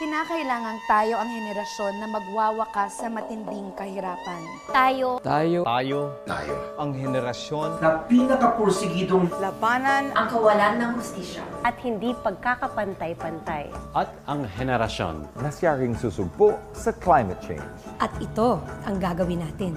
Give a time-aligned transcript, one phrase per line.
[0.00, 4.40] Kinakailangan tayo ang henerasyon na magwawakas sa matinding kahirapan.
[4.72, 6.54] Tayo Tayo Tayo tayo.
[6.80, 11.44] ang henerasyon Na pinakapursigidong labanan ang kawalan ng hustisya.
[11.60, 13.68] at hindi pagkakapantay-pantay.
[13.92, 17.68] at ang henerasyon na siyang susugpo sa climate change.
[18.00, 18.56] At ito
[18.88, 19.76] ang gagawin natin.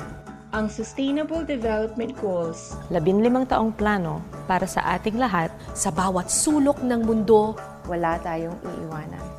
[0.55, 2.80] ang Sustainable Development Goals.
[2.88, 9.33] Labinlimang taong plano para sa ating lahat Sa bawat sulok ng mundo, Wala tayong iiwanan.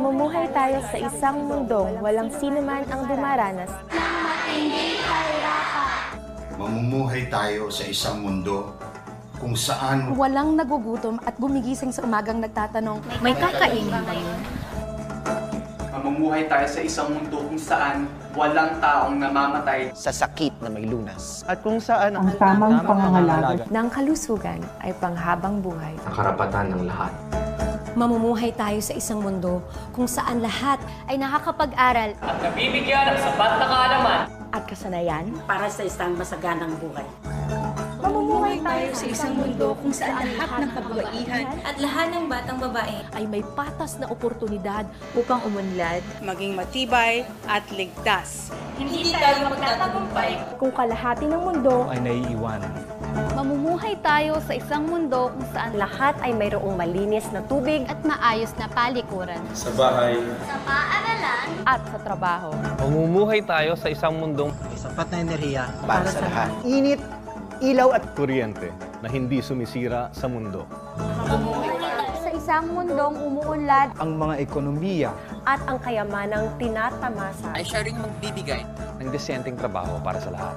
[0.00, 3.68] Mamumuhay tayo sa isang mundong walang sino man ang dumaranas
[6.56, 8.72] mamumuhay tayo sa isang mundo
[9.36, 14.40] kung saan Walang nagugutom at gumigising sa umagang nagtatanong, may kakainin ba yun?
[15.92, 21.44] Mamumuhay tayo sa isang mundo kung saan walang taong namamatay sa sakit na may lunas.
[21.44, 23.68] at kung saan Ang tamang pangangalaga.
[23.68, 25.92] ng kalusugan ay panghabang buhay.
[26.00, 27.12] ang karapatan ng lahat.
[27.92, 29.60] Mamumuhay tayo sa isang mundo
[29.90, 35.82] kung saan lahat Ay nakakapag-aral At nabibigyan ng sapat na kaalaman at kasanayan Para sa
[35.82, 37.06] isang masaganang buhay.
[38.00, 42.98] mamumuhay tayo sa isang mundo kung saan lahat ng kababaihan at lahat ng batang babae
[43.14, 48.50] ay may patas na oportunidad upang umunlad Maging matibay at ligtas.
[48.74, 52.72] hindi tayo magtatagumpay Kung kalahati ng mundo, ay naiiwanan.
[53.10, 58.54] Mamumuhay tayo sa isang mundo kung saan lahat ay mayroong malinis na tubig at maayos
[58.54, 59.40] na palikuran.
[59.50, 62.50] Sa bahay, Sa paaralan at sa trabaho.
[62.78, 66.48] Mamumuhay tayo sa isang mundong Sapat na enerhiya para, sa lahat.
[66.62, 67.00] Init,
[67.60, 70.64] ilaw at kuryente na hindi sumisira sa mundo.
[72.20, 75.10] sa isang mundong umuunlad Ang mga ekonomiya
[75.42, 77.56] At ang kayamanang tinatamasa.
[77.58, 78.62] siya rin magbibigay.
[79.00, 80.56] ng disenteng trabaho para sa lahat.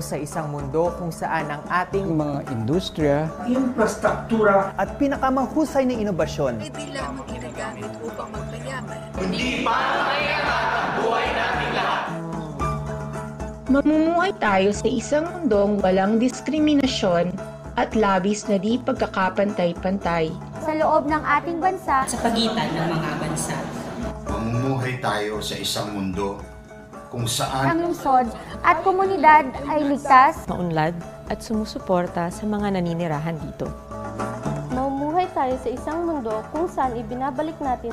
[0.00, 3.18] Sa isang mundo kung saan ang ating mga industriya.
[3.44, 4.72] Infrastruktura.
[4.78, 6.62] At pinakamahusay na inobasyon.
[13.72, 17.34] Mamumuhay tayo sa isang mundong walang diskriminasyon
[17.76, 20.32] at labis na di pagkakapantay-pantay.
[20.62, 22.06] sa loob ng ating bansa.
[22.06, 23.56] Sa pagitan ng mga bansa.
[24.30, 26.38] mamumuhay tayo sa isang mundo
[27.12, 28.26] kung ang saan lungsod
[28.64, 30.48] at komunidad ay ligtas.
[30.48, 30.96] maunlad
[31.28, 33.68] at sumusuporta sa mga naninirahan dito.
[34.72, 37.92] Mamumuhay tayo sa isang mundo kung saan ibinabalik natin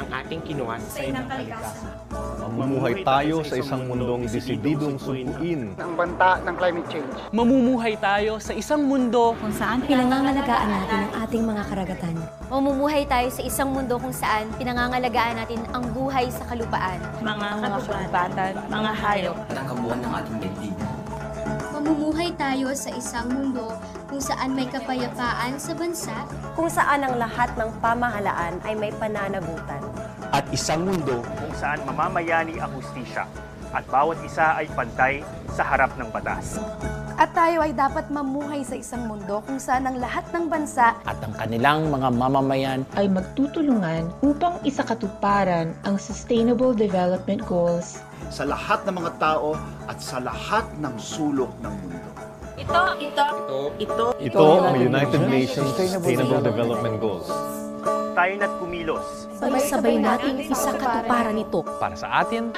[2.50, 7.12] Mamumuhay tayo sa isang mundong desididong sukuin ang banta ng climate change.
[7.30, 12.16] Mamumuhay tayo sa isang mundo kung saan pinangangalagaan natin ang ating mga karagatan.
[12.50, 16.98] Mamumuhay tayo sa isang mundo kung saan pinangangalagaan natin ang buhay sa kalupaan.
[17.22, 20.76] Mga kagubatan, mga hayop, at ang kabuuan ng ating daigdig.
[21.70, 23.72] Mamumuhay tayo sa isang mundo
[24.10, 26.18] kung saan may kapayapaan sa bansa
[26.58, 29.80] Kung saan ang lahat ng pamahalaan ay may pananagutan.
[30.30, 33.26] At isang mundo Kung saan mamamayani ang hustisya
[33.70, 35.22] at bawat isa ay pantay
[35.54, 36.58] sa harap ng batas.
[37.20, 41.20] at tayo ay dapat mamuhay sa isang mundo kung saan ang lahat ng bansa at
[41.22, 48.02] ang kanilang mga mamamayan ay magtutulungan upang isakatuparan ang Sustainable Development Goals.
[48.34, 49.54] sa lahat ng mga tao
[49.86, 52.10] at sa lahat ng sulok ng mundo.
[52.58, 53.26] Ito, ito,
[53.78, 57.30] Ito, Ito ang United Nations Sustainable Development Goals.
[57.88, 59.32] Tayo na't kumilos.
[59.40, 61.64] Sabay-sabay nating isakatuparan ito.
[61.80, 62.52] Para sa atin,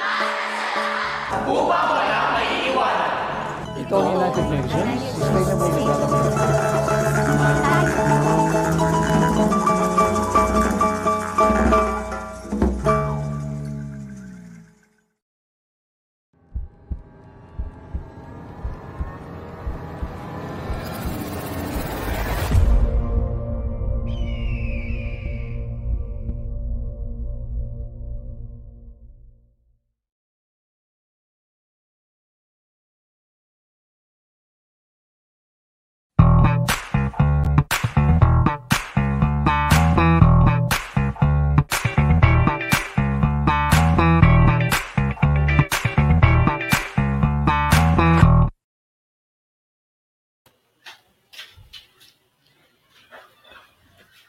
[3.72, 5.61] ito ang United Nations Sustainable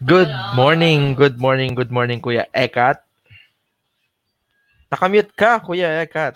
[0.04, 3.00] Good morning, good morning, good morning, Kuya Ekat.
[4.92, 6.36] Nakamute ka, Kuya Ekat.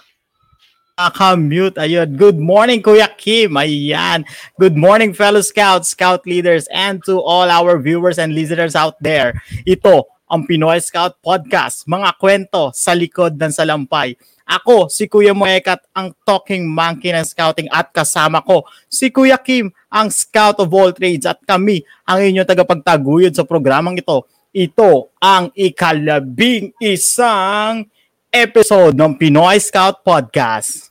[0.96, 1.76] Naka-mute.
[1.76, 2.16] Ayun.
[2.16, 3.60] Good morning, Kuya Kim.
[3.60, 4.24] Ayan.
[4.56, 9.36] Good morning, fellow scouts, scout leaders, and to all our viewers and listeners out there.
[9.68, 11.88] Ito, ang Pinoy Scout Podcast.
[11.88, 14.20] Mga kwento sa likod ng salampay.
[14.44, 19.72] Ako, si Kuya Moekat, ang talking monkey ng scouting at kasama ko si Kuya Kim,
[19.88, 24.28] ang scout of all trades at kami ang inyong tagapagtaguyod sa programang ito.
[24.56, 27.86] ito ang ikalabing isang
[28.32, 30.90] episode ng Pinoy Scout Podcast.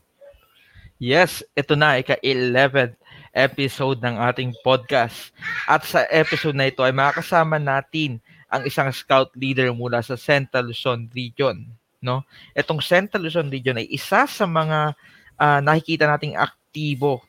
[0.96, 2.96] Yes, ito na, ika-11th
[3.36, 5.28] episode ng ating podcast.
[5.68, 8.16] At sa episode na ito ay makakasama natin
[8.46, 11.66] ang isang scout leader mula sa Central Luzon Region.
[11.98, 12.22] No?
[12.54, 14.94] Itong Central Luzon Region ay isa sa mga
[15.38, 17.24] uh, nakikita nating aktibo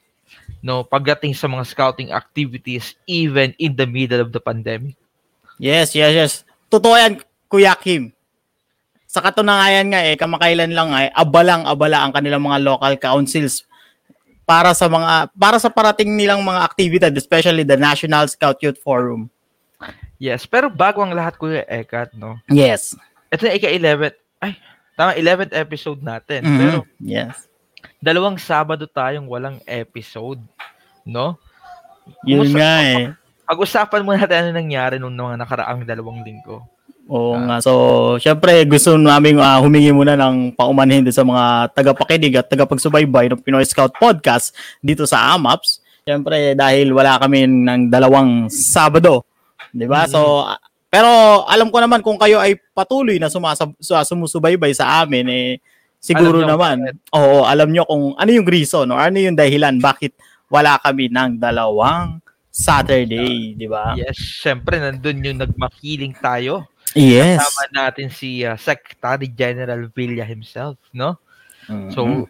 [0.60, 4.98] no pagdating sa mga scouting activities even in the middle of the pandemic.
[5.58, 6.34] Yes, yes, yes.
[6.70, 8.14] Totoo yan, Kuya Kim.
[9.08, 13.64] Sa katunayan nga eh, kamakailan lang ay eh, abalang-abala ang kanilang mga local councils
[14.44, 19.32] para sa mga para sa parating nilang mga activity, especially the National Scout Youth Forum.
[20.18, 22.42] Yes, pero bago ang lahat Kuya Ekat, no?
[22.50, 22.98] Yes.
[23.30, 24.58] Ito na ika-11 ay
[24.98, 26.42] tama 11th episode natin.
[26.42, 26.60] Mm-hmm.
[26.60, 27.46] Pero yes.
[28.02, 30.42] Dalawang Sabado tayong walang episode,
[31.06, 31.38] no?
[32.26, 33.08] Yun Kumusta, nga eh
[33.48, 36.68] pag-usapan muna natin ano nangyari nung mga nakaraang dalawang linggo.
[37.08, 37.56] Oo uh, nga.
[37.64, 37.72] So,
[38.20, 43.64] syempre, gusto namin uh, humingi muna ng paumanhin sa mga tagapakinig at tagapagsubaybay ng Pinoy
[43.64, 44.52] Scout Podcast
[44.84, 45.80] dito sa AMAPS.
[46.04, 49.24] Syempre, dahil wala kami ng dalawang Sabado.
[49.72, 50.06] Di ba?
[50.06, 50.14] Mm-hmm.
[50.14, 50.46] So,
[50.88, 51.10] pero
[51.46, 55.50] alam ko naman kung kayo ay patuloy na sumasab- sumusubaybay sa amin, eh,
[56.00, 56.78] siguro alam naman.
[57.12, 60.16] Oo, alam nyo kung ano yung reason or ano yung dahilan bakit
[60.48, 63.94] wala kami ng dalawang Saturday, di ba?
[63.94, 66.66] Yes, syempre nandun yung nagmakiling tayo.
[66.98, 67.44] Yes.
[67.44, 71.20] Kasama natin si uh, Secretary General Villa himself, no?
[71.68, 71.92] Mm-hmm.
[71.94, 72.26] So,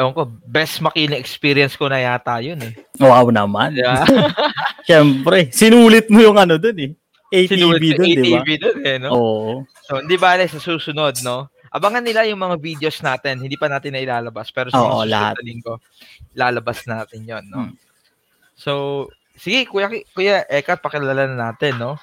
[0.00, 2.72] ewan ko, best makiling experience ko na yata yun eh.
[2.96, 3.76] Wow naman.
[3.76, 4.00] Yeah.
[4.88, 6.92] Siyempre, sinulit mo yung ano dun eh.
[7.30, 7.60] ATV
[7.94, 8.40] dun, di ba?
[8.40, 9.10] ATV dun eh, no?
[9.12, 9.52] Oo.
[9.84, 11.52] So, hindi ba sa susunod, no?
[11.70, 13.38] Abangan nila yung mga videos natin.
[13.38, 14.50] Hindi pa natin na ilalabas.
[14.50, 15.38] Pero sa Oo, lahat.
[15.46, 15.78] linggo,
[16.34, 17.70] lalabas natin yon no?
[17.70, 17.74] Hmm.
[18.58, 18.72] So,
[19.40, 21.96] Sige, Kuya, Kuya Ekat, pakilala na natin, no?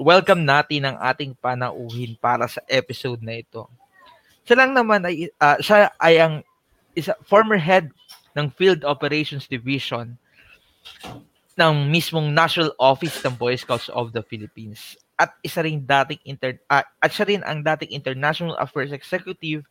[0.00, 3.68] Welcome natin ang ating panauhin para sa episode na ito.
[4.48, 6.40] Siya lang naman ay, uh, siya ay ang
[6.98, 7.94] isa, former head
[8.34, 10.18] ng Field Operations Division
[11.54, 16.54] ng mismong National Office ng Boy Scouts of the Philippines at isa rin dating inter
[16.70, 19.66] uh, at siya rin ang dating International Affairs Executive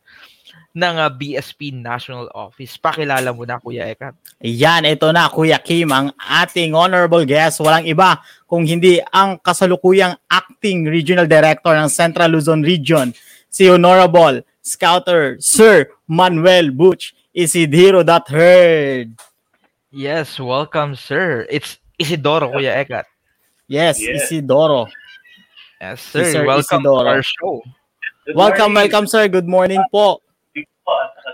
[0.76, 2.76] ng uh, ah, BSP National Office.
[2.76, 4.12] Pakilala mo na Kuya Ekat.
[4.44, 7.64] Yan, ito na Kuya Kim, ang ating honorable guest.
[7.64, 13.16] Walang iba kung hindi ang kasalukuyang acting regional director ng Central Luzon Region,
[13.48, 19.14] si Honorable Scouter Sir Manuel Butch Isidiro Heard.
[19.94, 21.46] Yes, welcome sir.
[21.46, 23.06] It's Isidoro Kuya Ekat.
[23.70, 24.26] Yes, yes.
[24.26, 24.90] Isidoro.
[25.78, 26.26] Yes, sir.
[26.26, 27.06] Si sir welcome Isidoro.
[27.06, 27.62] to our show.
[28.26, 28.90] Good welcome, morning.
[28.90, 29.30] welcome, sir.
[29.30, 30.18] Good morning po.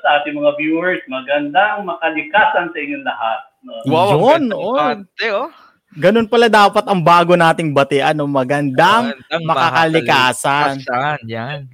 [0.04, 3.40] sa ating mga viewers, magandang makalikasan sa inyong lahat.
[3.64, 3.72] No?
[3.88, 4.76] Wow, Yun, oh.
[4.76, 5.48] oh.
[5.96, 8.28] Ganun pala dapat ang bago nating batian, no?
[8.28, 10.84] magandang, magandang makakalikasan.
[11.24, 11.64] Yan.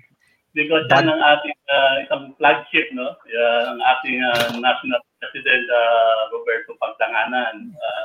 [0.50, 3.14] Because yan ang ating uh, isang flagship, no?
[3.22, 7.70] Uh, ang ating uh, National President uh, Roberto Pagtanganan.
[7.70, 8.04] Uh,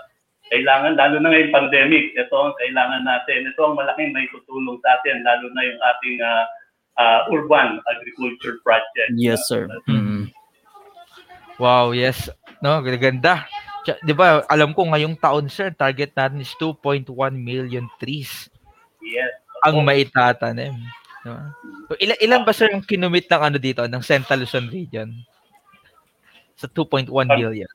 [0.53, 3.49] kailangan, lalo na ngayong pandemic, ito ang kailangan natin.
[3.49, 6.45] Ito ang malaking may tutulong sa atin, lalo na yung ating uh,
[7.01, 9.09] uh, urban agriculture project.
[9.17, 9.65] Yes, sir.
[9.89, 10.29] Mm-hmm.
[11.57, 12.29] Wow, yes.
[12.61, 13.49] No, ganda.
[13.85, 18.49] 'Di ba, alam ko ngayong taon, sir, target natin is 2.1 million trees.
[19.05, 19.29] Yes.
[19.61, 20.73] Ang maitatanim.
[21.25, 21.41] No?
[21.89, 25.09] So, ilan, ilan ba sir ang kinumit ng ano dito, ng Central Luzon region?
[26.55, 27.67] Sa 2.1 million.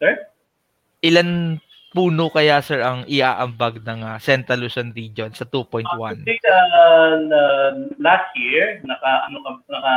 [0.00, 0.32] Sir?
[1.02, 1.58] ilan
[1.92, 5.84] puno kaya sir ang iaambag ng uh, Central Luzon region sa 2.1?
[5.84, 7.20] I think uh,
[8.00, 9.92] last year naka ano naka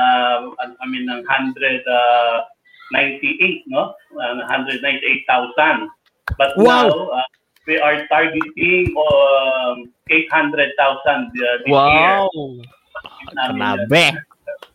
[0.59, 3.95] ano kami ng 198 no?
[4.11, 5.87] Uh, 198,000.
[6.35, 6.67] But wow.
[6.67, 7.23] now uh,
[7.67, 11.89] we are targeting um, 800,000 uh, this wow.
[11.89, 12.17] year.
[12.33, 12.61] Wow.
[13.53, 14.05] Grabe.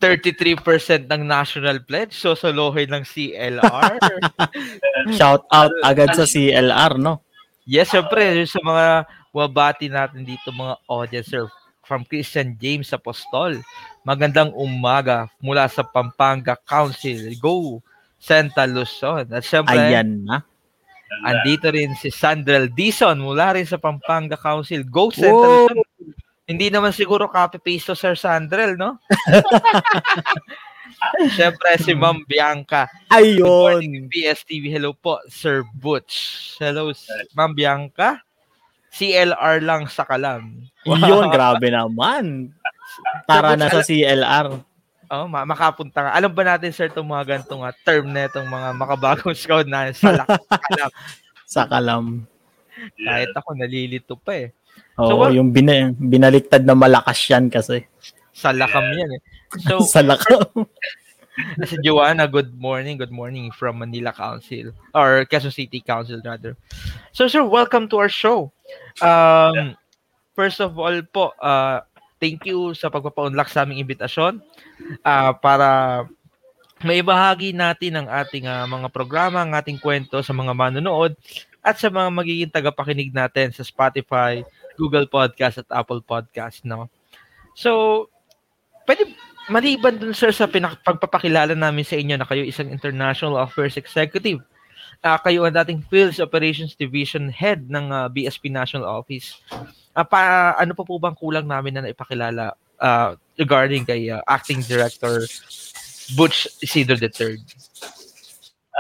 [0.00, 4.00] 33% ng national pledge, so solohin ng CLR.
[5.20, 7.20] Shout out agad sa CLR, no?
[7.68, 11.44] Yes, syempre, sa mga wabati natin dito, mga audience, sir,
[11.85, 13.61] from Christian James Apostol.
[14.00, 17.37] Magandang umaga mula sa Pampanga Council.
[17.37, 17.85] Go,
[18.16, 19.28] Santa Luzon.
[19.28, 20.40] At syempre, Ayan na.
[21.26, 24.87] Andito rin si Sandrel Dison mula rin sa Pampanga Council.
[24.87, 25.75] Go, Luzon.
[26.50, 28.99] Hindi naman siguro copy-paste to Sir Sandrel, no?
[31.35, 32.90] Siyempre, si Ma'am Bianca.
[33.11, 34.11] Ayun.
[34.11, 34.67] PSTV.
[34.67, 36.59] Hello po, Sir Butch.
[36.59, 36.90] Hello,
[37.38, 38.19] Ma'am Bianca.
[38.90, 40.67] CLR lang sa kalam.
[40.83, 40.99] Wow.
[40.99, 42.50] Yun, grabe naman.
[43.31, 44.59] Para na sa CLR.
[45.11, 46.11] Oh, makapunta ka.
[46.14, 49.90] Alam ba natin, sir, itong mga ganitong uh, term na itong mga makabagong scout na
[49.90, 50.90] sa kalam.
[51.50, 52.05] sa kalam.
[52.95, 54.55] Kahit ako nalilito pa eh.
[55.02, 57.90] Oo, what- yung bin- binaliktad na malakas yan kasi.
[58.31, 59.21] Sa lakam yan eh.
[59.67, 60.47] So, Sa lakam.
[61.67, 66.55] si Joanna, good morning, good morning from Manila Council or Quezon City Council rather.
[67.11, 68.55] So sir, welcome to our show.
[69.02, 69.75] Um,
[70.38, 71.83] first of all po, uh,
[72.21, 74.39] thank you sa pagpapaunlak sa aming imbitasyon
[75.03, 76.05] uh, para
[76.81, 81.12] may bahagi natin ang ating uh, mga programa, ang ating kwento sa mga manonood
[81.61, 84.41] at sa mga magiging tagapakinig natin sa Spotify,
[84.81, 86.89] Google Podcast at Apple Podcast, no?
[87.53, 88.09] So,
[88.89, 89.12] pwede
[89.53, 94.41] maliban dun sir sa pinak- pagpapakilala namin sa inyo na kayo isang International Affairs Executive.
[95.05, 99.37] Ah, kayo ang dating Fields Operations Division Head ng ah, BSP National Office.
[99.90, 104.62] Ah, pa, ano pa po bang kulang namin na naipakilala ah, regarding kay ah, Acting
[104.62, 105.26] Director
[106.14, 107.38] Butch Isidro III?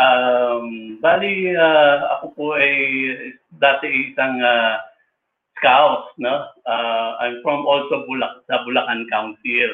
[0.00, 2.72] Um, bali, ah, ako po ay
[3.58, 4.80] dati isang ah,
[5.58, 6.46] scout, no?
[6.64, 9.72] Ah, I'm from also Bulac, sa Bulacan Council.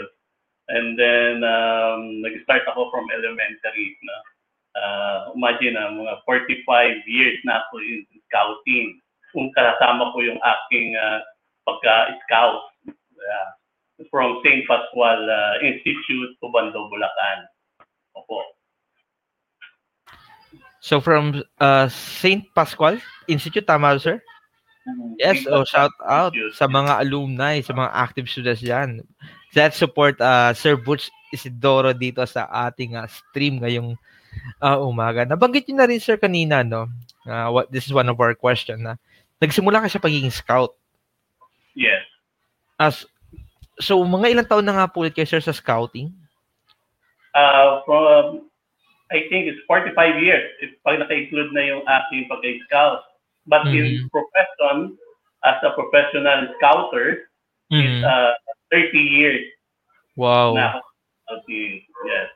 [0.67, 4.19] And then, um, nag-start ako from elementary, no?
[4.77, 8.99] Uh, imagine, ah, mga 45 years na ako in scouting.
[9.37, 11.21] Kung kasama ko yung aking ah,
[11.69, 13.49] pagka-scout yeah,
[14.09, 14.65] from St.
[14.65, 17.45] Pascual ah, Institute, Tubando, Bulacan.
[18.17, 18.57] Opo.
[20.81, 22.49] So from uh, St.
[22.57, 22.97] Pascual
[23.29, 24.23] Institute, tama sir?
[25.19, 29.03] Yes, oh, shout out sa mga alumni, sa mga active students yan.
[29.59, 33.99] That support uh, Sir Butch Isidoro dito sa ating uh, stream ngayong
[34.63, 35.27] uh, umaga.
[35.27, 36.87] Nabanggit niyo na rin sir kanina, no?
[37.27, 38.95] Uh, what, this is one of our question na
[39.41, 40.73] nagsimula ka sa pagiging scout.
[41.77, 42.05] Yes.
[42.81, 43.05] As,
[43.81, 46.13] so, mga ilang taon na nga po ulit kayo sir sa scouting?
[47.37, 48.49] Uh, from,
[49.13, 49.93] I think it's 45
[50.25, 53.05] years if pag naka-include na yung aking pagka-scout.
[53.47, 54.99] But in profession,
[55.47, 57.31] as a professional scouter,
[57.71, 58.03] is Mhm.
[58.03, 58.35] uh,
[58.75, 59.45] 30 years
[60.19, 60.57] Wow.
[60.59, 60.81] sa
[61.29, 61.85] scouting.
[62.09, 62.29] Yes.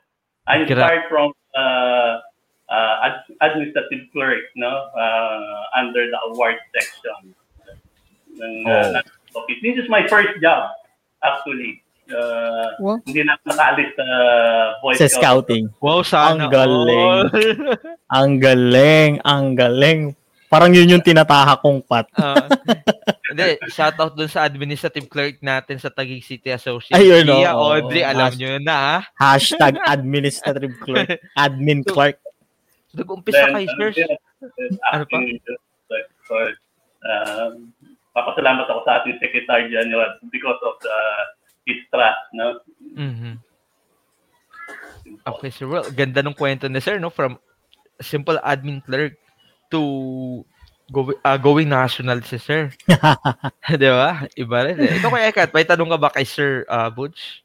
[0.47, 2.23] I Gra- start from uh,
[2.71, 5.41] uh, ad- administrative clerk, no, uh,
[5.75, 7.35] under the award section.
[8.33, 8.91] Ng, uh, Oh.
[8.95, 9.61] ng office.
[9.61, 10.71] This is my first job,
[11.21, 11.83] actually.
[12.11, 12.99] Uh, Wow.
[13.05, 14.07] Hindi na ako nakaalis sa
[14.81, 15.15] Boy Sa Scout.
[15.47, 15.65] scouting.
[15.79, 17.15] Wow, sana Ang galing.
[18.19, 20.01] ang galing, ang galing.
[20.51, 22.11] Parang yun yung tinatahak kong pat.
[22.19, 22.51] Ah.
[23.31, 26.99] Hindi, shout out dun sa administrative clerk natin sa Taguig City Association.
[26.99, 27.47] Ayun, oo.
[27.47, 28.97] Audrey, alam Has- nyo yun na ha.
[29.15, 31.15] Hashtag administrative clerk.
[31.39, 32.19] Admin clerk.
[32.95, 33.91] Nag-umpisa Then, kay ano sir.
[33.95, 34.11] din,
[34.91, 35.17] Ano pa?
[35.91, 36.09] like,
[37.07, 37.71] um,
[38.13, 40.97] papasalamat ako sa ating Secretary General because of the
[41.69, 42.59] his trust, no?
[42.99, 43.39] Mhm.
[45.27, 45.67] Okay, sir.
[45.67, 47.11] Well, ganda ng kwento ni sir, no?
[47.11, 47.39] From
[48.01, 49.15] simple admin clerk
[49.71, 49.81] to
[50.91, 52.71] go, ah, going national si sir.
[53.81, 54.27] Di ba?
[54.35, 54.77] Iba rin.
[54.83, 54.99] Eh.
[54.99, 57.43] Ikaw kay Ekat, may tanong ka ba kay Sir uh, Butch?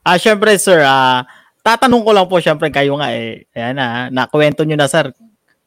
[0.00, 1.26] Ah, syempre sir, ah,
[1.68, 3.44] tatanong ko lang po syempre kayo nga eh.
[3.52, 5.12] Ayan na, nakwento nyo na sir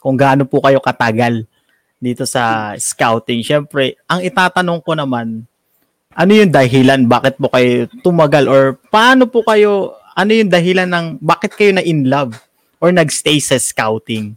[0.01, 1.46] kung gaano po kayo katagal
[2.01, 3.46] dito sa scouting.
[3.46, 5.46] Syempre, ang itatanong ko naman,
[6.17, 11.05] ano yung dahilan bakit po kayo tumagal or paano po kayo, ano yung dahilan ng
[11.22, 12.34] bakit kayo na in love
[12.81, 14.34] or nagstay sa scouting?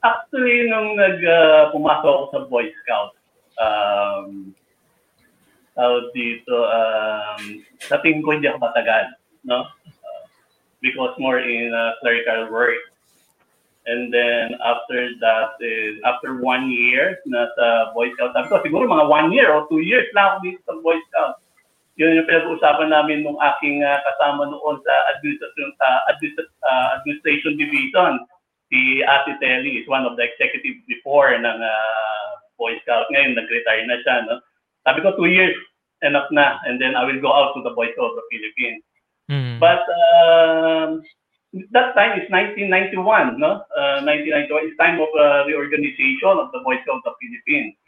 [0.00, 3.12] Actually, nung nag, uh, ako sa Boy Scout,
[3.60, 4.56] um,
[5.76, 7.40] tawag dito, um,
[7.84, 9.12] sa tingin ko hindi ako matagal,
[9.44, 9.68] no?
[10.80, 12.80] Because more in uh, clerical work.
[13.86, 19.08] And then after that, is after one year na sa Boy Scout, sabi siguro mga
[19.08, 21.40] one year or two years lang ako dito sa Boy Scout.
[21.96, 27.56] Yun yung pinag-uusapan namin nung aking uh, kasama noon sa administration, uh, administ- uh, administration
[27.56, 28.12] division.
[28.72, 32.28] Si Ate Telly is one of the executives before ng uh,
[32.60, 33.08] Boy Scout.
[33.12, 34.28] Ngayon, nag-retire na siya.
[34.28, 34.44] No?
[34.84, 35.56] Sabi ko, two years,
[36.04, 36.60] enough na.
[36.68, 38.84] And then I will go out to the Boy Scout of the Philippines.
[39.30, 39.62] Mm.
[39.62, 41.06] But um,
[41.70, 43.62] that time is 1991, no?
[43.70, 47.78] Uh, 1991 is time of uh, reorganization of the Boy Scouts of the Philippines.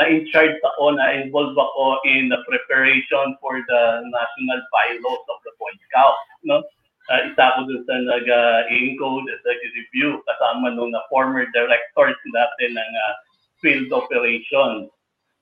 [0.00, 5.38] Na in charge ako, na involved ako in the preparation for the national bylaws of
[5.46, 6.66] the Boy Scouts, no?
[7.10, 12.90] Uh, isa ako dun sa nag-encode executive review kasama nung na former directors natin ng
[12.94, 13.14] uh,
[13.58, 14.86] field operations.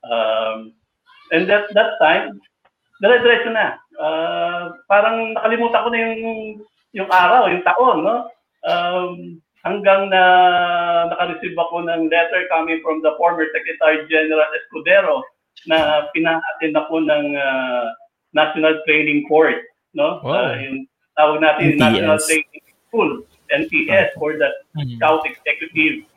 [0.04, 0.72] Um,
[1.36, 2.40] and that that time,
[3.04, 3.76] dire-diretso na.
[4.00, 6.16] Uh, parang nakalimutan ko na yung
[6.96, 8.16] yung araw, yung taon, no?
[8.64, 10.22] Um, hanggang na
[11.12, 15.20] naka-receive ako ng letter coming from the former Secretary General Escudero
[15.68, 17.92] na pina-attend ako ng uh,
[18.32, 19.60] National Training Course,
[19.92, 20.18] no?
[20.24, 20.50] Wow.
[20.50, 20.78] Uh, yung
[21.14, 21.84] tawag natin NTS.
[21.84, 23.10] National Training School,
[23.52, 24.48] NTS, for the
[24.80, 24.96] Mhm.
[24.96, 26.08] Scout Executive.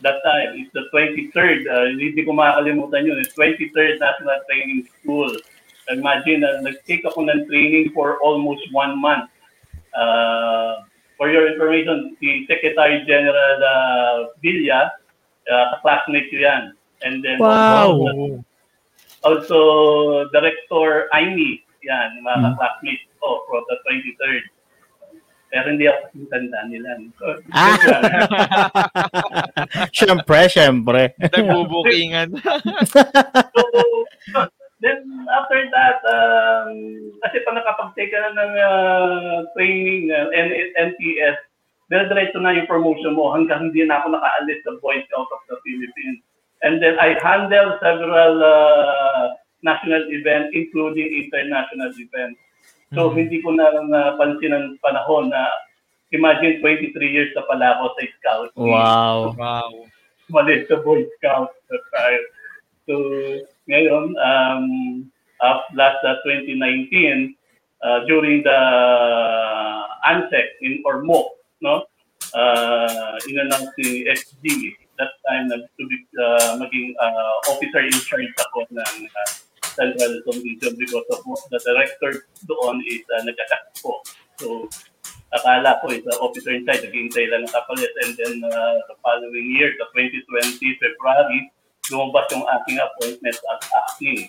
[0.00, 0.56] that time.
[0.56, 5.28] It's the 23rd, uh, hindi ko makakalimutan yun, it's 23rd National Training School.
[5.90, 9.26] Imagine, uh, nag-take ako ng training for almost one month.
[9.90, 10.86] Uh,
[11.18, 14.94] for your information, si Secretary General uh, Villa,
[15.50, 16.72] uh, classmate ko yan.
[17.02, 17.96] And then Wow.
[17.96, 18.44] also,
[19.24, 19.58] also
[20.30, 22.56] Director Aimee, yan, mga Hmm.
[22.56, 24.44] classmates ko for the 23rd.
[25.50, 26.90] Pero hindi ako kasing tanda nila.
[27.18, 27.74] So, Ah!
[29.90, 31.02] syempre, syempre.
[31.18, 32.38] Nagbubukingan.
[32.86, 33.02] so,
[34.80, 35.00] then
[35.32, 36.72] after that, um,
[37.24, 41.36] kasi pa nakapag-take ka na ng uh, training, uh, N- NTS,
[41.90, 45.56] dire-diretso na yung promotion mo hanggang hindi na ako nakaalis sa Boy Scout of the
[45.66, 46.22] Philippines.
[46.62, 49.34] And then I handled several uh,
[49.64, 52.38] national events, including international events.
[52.94, 53.14] So, Mhm.
[53.16, 55.46] hindi ko na napansin ang panahon na
[56.10, 58.50] imagine 23 years na pala ako sa Scout.
[58.58, 59.34] Wow.
[59.38, 59.70] Wow.
[60.30, 61.50] Mali sa Boy Scout.
[62.86, 62.94] So,
[63.70, 64.66] ngayon, um,
[65.78, 67.34] last uh, 2019,
[67.82, 68.60] uh, during the
[70.04, 71.86] ANSEC in Ormoc, no?
[72.34, 73.74] Uh, in-announce
[75.00, 79.30] that time nag to be, uh, maging uh, officer in charge ako ng uh,
[79.72, 84.04] Central Region because of the director doon is uh, nagkakaspo.
[84.36, 84.68] So,
[85.32, 87.92] akala ko is uh, officer in charge, naghihintay lang ng kapalit.
[88.04, 91.48] And then uh, the following year, the 2020 February,
[91.90, 94.20] lumabas yung aking appointment as acting.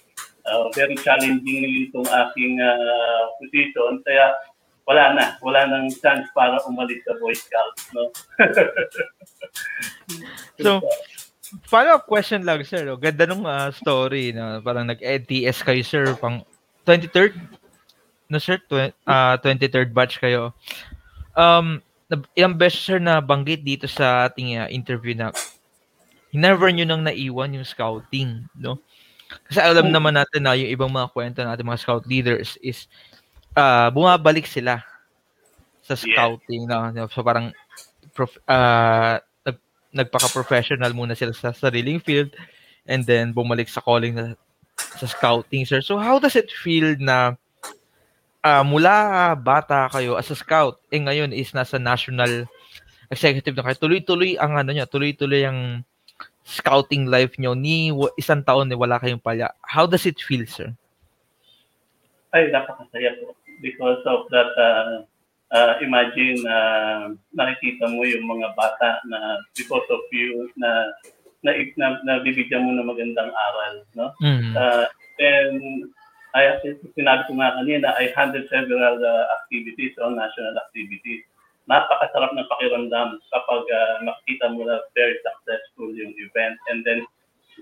[0.41, 4.01] Uh, very challenging itong aking uh, position.
[4.03, 4.33] Kaya
[4.89, 5.25] wala na.
[5.39, 7.83] Wala nang chance para umalis sa Boy Scouts.
[7.93, 8.03] No?
[10.61, 10.83] So,
[11.67, 12.83] follow-up question lang, sir.
[12.83, 12.99] No?
[12.99, 16.45] Ganda nung ah, story na parang nag-NTS kayo, sir, pang
[16.85, 17.33] 23rd?
[18.31, 18.59] No, sir?
[18.69, 20.53] Twen- ah, 23rd batch kayo.
[21.35, 21.81] Um,
[22.35, 25.31] ilang beses, sir, na banggit dito sa ating ah, interview na
[26.33, 28.79] never nyo nang naiwan yung scouting, no?
[29.47, 29.93] Kasi alam Oh.
[29.95, 32.87] naman natin na yung ibang mga kwento natin, mga scout leaders is
[33.57, 34.79] ah bumabalik sila
[35.83, 37.51] sa scouting na so parang
[38.15, 39.57] prof, ah, nag,
[39.95, 42.31] nagpaka-professional muna sila sa sariling field
[42.87, 44.35] and then bumalik sa calling na
[44.77, 45.79] sa scouting sir.
[45.83, 47.35] So how does it feel na
[48.43, 52.49] ah, mula bata kayo as a scout eh ngayon is nasa national
[53.11, 53.77] executive na kayo.
[53.79, 55.83] Tuloy-tuloy ang ano niya, tuloy-tuloy ang
[56.51, 59.55] scouting life nyo ni isang taon ni wala kayong palya.
[59.63, 60.75] How does it feel, sir?
[62.35, 63.31] Ay, napakasaya po.
[63.63, 65.07] Because of that, uh,
[65.55, 70.91] uh, imagine, uh, nakikita mo yung mga bata na because of you na
[71.41, 74.13] na, na, na bibigyan mo ng magandang aral, no?
[74.21, 74.53] Mhm.
[74.53, 74.85] Uh,
[75.17, 75.89] and
[76.31, 76.55] I
[76.95, 81.27] sinabi ko nga kanina, I handled several uh, activities on national activities.
[81.69, 86.57] Napakasarap ng pakiramdam kapag uh, makikita mo na very successful yung event.
[86.73, 87.05] And then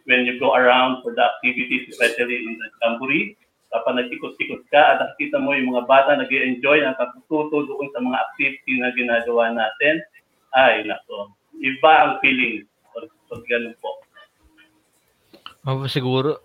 [0.08, 3.36] when you go around for the activities, especially in the Jamboree,
[3.70, 8.02] kapag nag-ikot-ikot ka at nakikita mo yung mga bata nag enjoy at natututo doon sa
[8.02, 10.02] mga activity na ginagawa natin,
[10.58, 11.30] ay nako,
[11.62, 13.92] iba ang feeling pag, pag ganun po.
[15.70, 16.42] Oh, siguro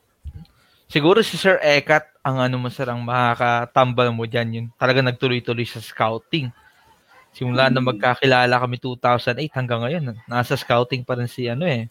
[0.90, 4.66] siguro si Sir Ekat ang ano mo sir ang makakatambal mo diyan yun.
[4.76, 6.52] Talaga nagtuloy-tuloy sa scouting.
[7.34, 11.90] Simula na magkakilala kami 2008 hanggang ngayon, nasa scouting pa rin si ano eh.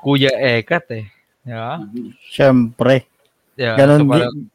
[0.00, 1.04] Kuya Ekat eh.
[1.42, 1.82] Di ba?
[2.30, 3.04] Syempre.
[3.58, 4.48] Yeah, Ganon, so parang- di-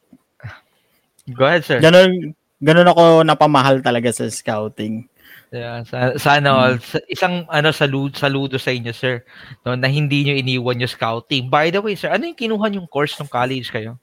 [1.36, 1.78] Go ahead, sir.
[1.82, 5.04] ganon, ganon ako napamahal talaga sa scouting.
[5.50, 9.22] Yeah, sa- sana all sa- isang ano saludo saludo sa inyo sir
[9.62, 11.46] no na hindi niyo iniwan yung scouting.
[11.46, 13.94] By the way, sir, ano yung kinuha yung course ng college kayo?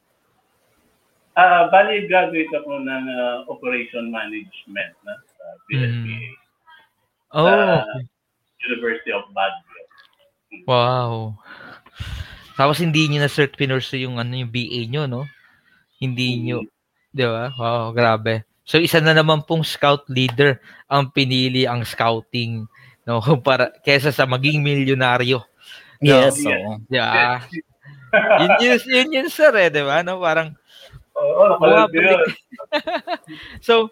[1.34, 6.19] Ah, bali graduate ako ng uh, operation management na sa PSBA.
[7.36, 7.84] Oh, sa.
[8.63, 9.71] University of Baguio.
[10.63, 11.36] Wow.
[12.53, 15.25] Tapos hindi niyo na sir pinursu yung ano yung BA niyo, no?
[15.97, 16.63] Hindi niyo,
[17.12, 17.49] 'di ba?
[17.58, 18.45] Wow, grabe.
[18.63, 22.69] So isa na naman pong scout leader ang pinili ang scouting,
[23.10, 25.41] no, para kaysa sa maging milyonaryo.
[25.99, 26.06] No?
[26.06, 26.77] Yes, oo.
[26.88, 27.41] Yeah.
[28.38, 30.06] yun, yun, yun, yun, sir, eh, di ba?
[30.06, 30.53] No, parang,
[31.13, 32.21] Oo, ko yun.
[33.67, 33.89] so,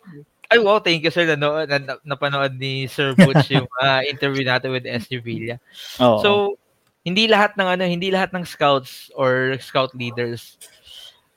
[0.52, 4.44] ay wow, thank you sir na, na, na napanood ni Sir Butch yung ah, interview
[4.44, 5.56] natin with SG Villa.
[6.04, 6.20] Oo.
[6.20, 6.30] So,
[7.08, 10.60] hindi lahat ng ano, hindi lahat ng scouts or scout leaders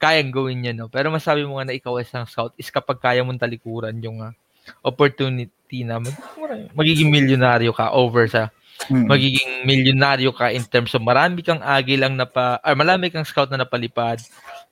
[0.02, 0.90] kayang gawin yan, no?
[0.90, 4.34] Pero masabi mo nga na ikaw isang scout is kapag kaya mong talikuran yung ah,
[4.82, 6.16] opportunity na mag,
[6.74, 8.50] magiging milyonaryo ka over sa
[8.90, 9.06] Mm.
[9.06, 13.24] magiging milyonaryo ka in terms of marami kang agi lang na pa, or marami kang
[13.24, 14.18] scout na napalipad,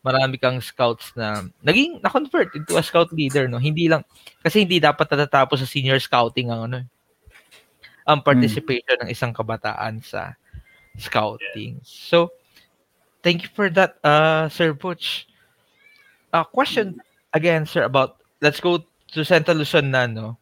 [0.02, 3.62] marami kang scouts na naging na-convert into a scout leader, no?
[3.62, 4.02] Hindi lang,
[4.42, 6.86] kasi hindi dapat natatapos sa senior scouting ang ano, eh.
[8.02, 10.34] ang participation ng isang kabataan sa
[10.98, 11.78] scouting.
[11.86, 12.34] So,
[13.22, 15.30] thank you for that, uh, Sir Butch.
[16.34, 16.98] Uh, question
[17.30, 18.82] again, sir, about, let's go
[19.14, 20.34] to Central Luzon na, no?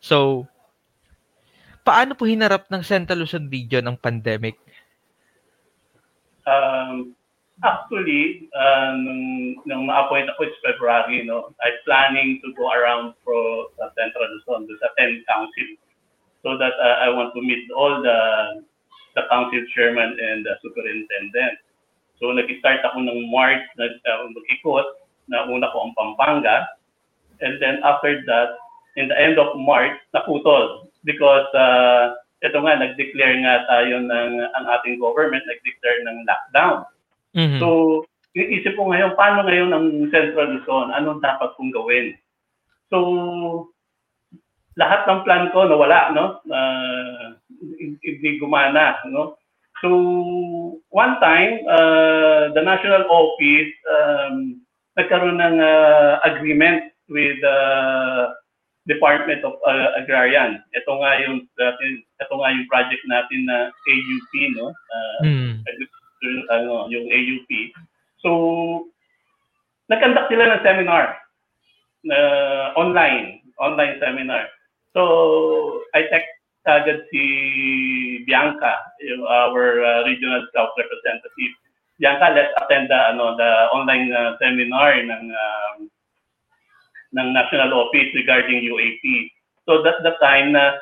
[0.00, 0.48] So,
[1.84, 4.56] paano po hinarap ng Central Luzon region ang pandemic?
[6.48, 7.14] Um,
[7.60, 13.68] actually, uh, nung, nung ma-appoint ako is February, no, I'm planning to go around pro
[13.76, 15.68] sa Central Luzon, sa 10 council,
[16.40, 18.18] so that uh, I want to meet all the
[19.12, 21.60] the council chairman and the superintendent.
[22.16, 24.88] So nag-start ako ng March, nag, uh, mag-ikot,
[25.28, 26.64] na una ko ang Pampanga,
[27.44, 28.56] and then after that,
[28.96, 34.66] in the end of March, naputol because uh, ito nga, nag-declare nga tayo ng ang
[34.78, 36.82] ating government, nag-declare ng lockdown.
[37.32, 37.60] Mm-hmm.
[37.60, 37.68] So,
[38.36, 40.92] iisip ko ngayon, paano ngayon ang Central Luzon?
[40.92, 42.16] Anong dapat kong gawin?
[42.92, 42.98] So,
[44.76, 46.40] lahat ng plan ko nawala, no?
[46.48, 47.36] Uh,
[48.04, 49.36] hindi gumana, no?
[49.80, 49.88] So,
[50.94, 54.62] one time, uh, the national office um,
[54.96, 58.22] nagkaroon ng uh, agreement with the uh,
[58.86, 60.58] Department of uh, Agrarian.
[60.74, 61.46] Ito nga yung
[62.18, 64.74] ito nga yung project natin na AUP, no?
[64.74, 65.52] Uh, mm.
[66.50, 67.50] Ano, yung AUP.
[68.22, 68.30] So,
[69.90, 71.18] nag-conduct sila ng seminar
[72.02, 74.50] na uh, online, online seminar.
[74.94, 75.02] So,
[75.94, 76.30] I text
[76.66, 77.24] agad si
[78.22, 81.52] Bianca, yung our uh, regional scout representative.
[81.98, 85.76] Bianca, let's attend the ano the online uh, seminar ng um,
[87.18, 89.04] ng national office regarding UAP.
[89.66, 90.78] So that the time na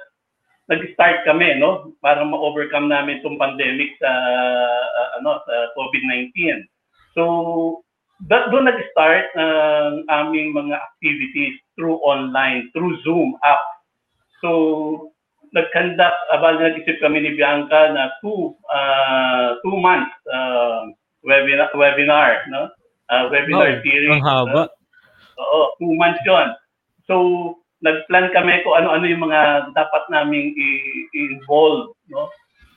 [0.71, 6.31] nag-start kami no para ma-overcome namin itong pandemic sa uh, ano sa COVID-19.
[7.19, 7.25] So
[8.31, 13.61] that doon nag-start ang uh, aming mga activities through online, through Zoom app.
[14.39, 15.11] So
[15.51, 20.87] nag-conduct, abal nag-isip kami ni Bianca na two, uh, two months uh,
[21.27, 22.71] webinar, webinar no?
[23.11, 24.15] Uh, webinar oh, series.
[24.15, 24.71] Ang haba.
[25.35, 26.55] Uh, oo, two months yon.
[27.11, 27.15] So,
[27.81, 30.53] nag-plan kami kung ano-ano yung mga dapat naming
[31.15, 32.29] i-involve, no?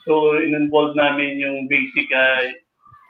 [0.04, 2.44] So, in-involve namin yung basic uh,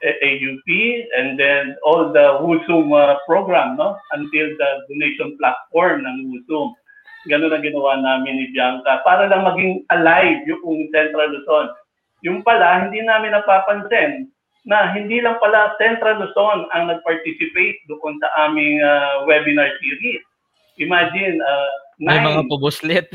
[0.04, 0.68] AUP
[1.16, 3.98] and then all the WUSUM uh, program, no?
[4.14, 6.74] Until the donation platform ng WUSUM.
[7.32, 11.72] Ganun ang ginawa namin ni Bianca para lang maging alive yung Central Luzon.
[12.24, 14.28] Yung pala, hindi namin napapansin
[14.68, 20.24] na hindi lang pala Central Luzon ang nag-participate doon sa aming uh, webinar series.
[20.84, 23.08] Imagine, uh, May nine, mga pubuslit.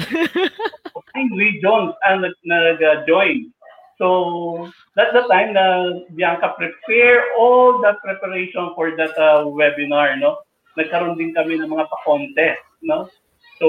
[1.15, 3.51] nine regions ang nag-join.
[3.99, 10.39] So, that's the time na Bianca prepare all the preparation for that uh, webinar, no?
[10.79, 13.11] Nagkaroon din kami ng mga pa-contest, no?
[13.59, 13.67] So,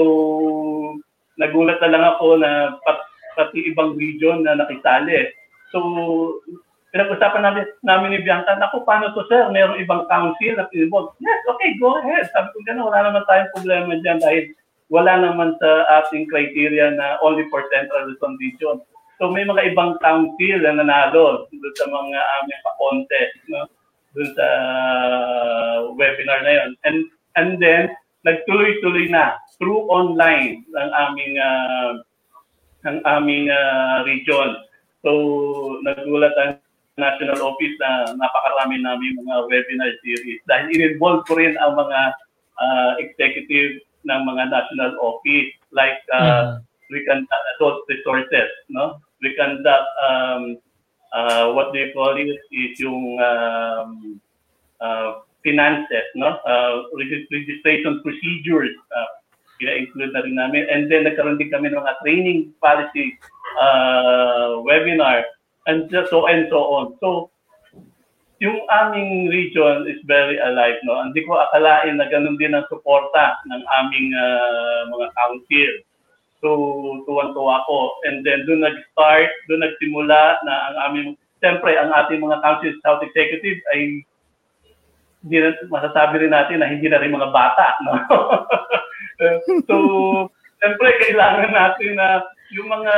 [1.34, 3.02] nagulat na lang ako na pat,
[3.34, 5.34] pati ibang region na nakisali.
[5.74, 5.78] So,
[6.94, 9.50] pinag-usapan namin, namin ni Bianca, naku, paano to sir?
[9.50, 11.18] Merong ibang council na involved.
[11.18, 12.30] Yes, okay, go ahead.
[12.30, 14.54] Sabi ko gano'n, wala naman tayong problema dyan dahil
[14.90, 18.82] wala naman sa ating criteria na only for Central Luzon region.
[19.22, 23.62] So may mga ibang council na nanalo doon sa mga aming pa-contest, no?
[24.18, 24.48] doon sa
[25.94, 26.70] webinar na yon.
[26.82, 26.98] And
[27.38, 27.94] and then
[28.26, 31.92] nagtuloy-tuloy na through online ng aming uh,
[32.90, 34.58] ng aming uh, region.
[35.06, 35.10] So
[35.86, 36.58] nagulat ang
[36.98, 42.00] national office na napakarami namin mga webinar series dahil in-involve ko rin ang mga
[42.58, 46.94] uh, executive ng mga national office like uh, mm-hmm.
[46.94, 48.98] we conduct adult resources, no?
[49.22, 50.58] We conduct um,
[51.12, 54.20] uh, what you call it is yung um,
[54.80, 56.40] uh, finances, no?
[56.42, 59.10] Uh, registration procedures, uh,
[59.60, 60.64] ina-include na rin namin.
[60.72, 63.20] And then nagkaroon din kami ng mga training policy
[63.60, 65.28] uh, webinar
[65.68, 66.96] and so and so on.
[66.98, 67.30] So,
[68.40, 70.96] yung aming region is very alive, no?
[71.04, 75.72] Hindi ko akalain na ganun din ang suporta ng aming uh, mga council.
[76.40, 76.48] So,
[77.04, 78.00] tuwan-tuwa ko.
[78.08, 81.08] And then, doon nag-start, doon nagsimula na ang aming,
[81.44, 84.08] siyempre, ang ating mga council South Executive ay
[85.20, 87.92] hindi na, masasabi rin natin na hindi na rin mga bata, no?
[89.68, 89.76] so,
[90.64, 92.24] siyempre, kailangan natin na
[92.56, 92.94] yung mga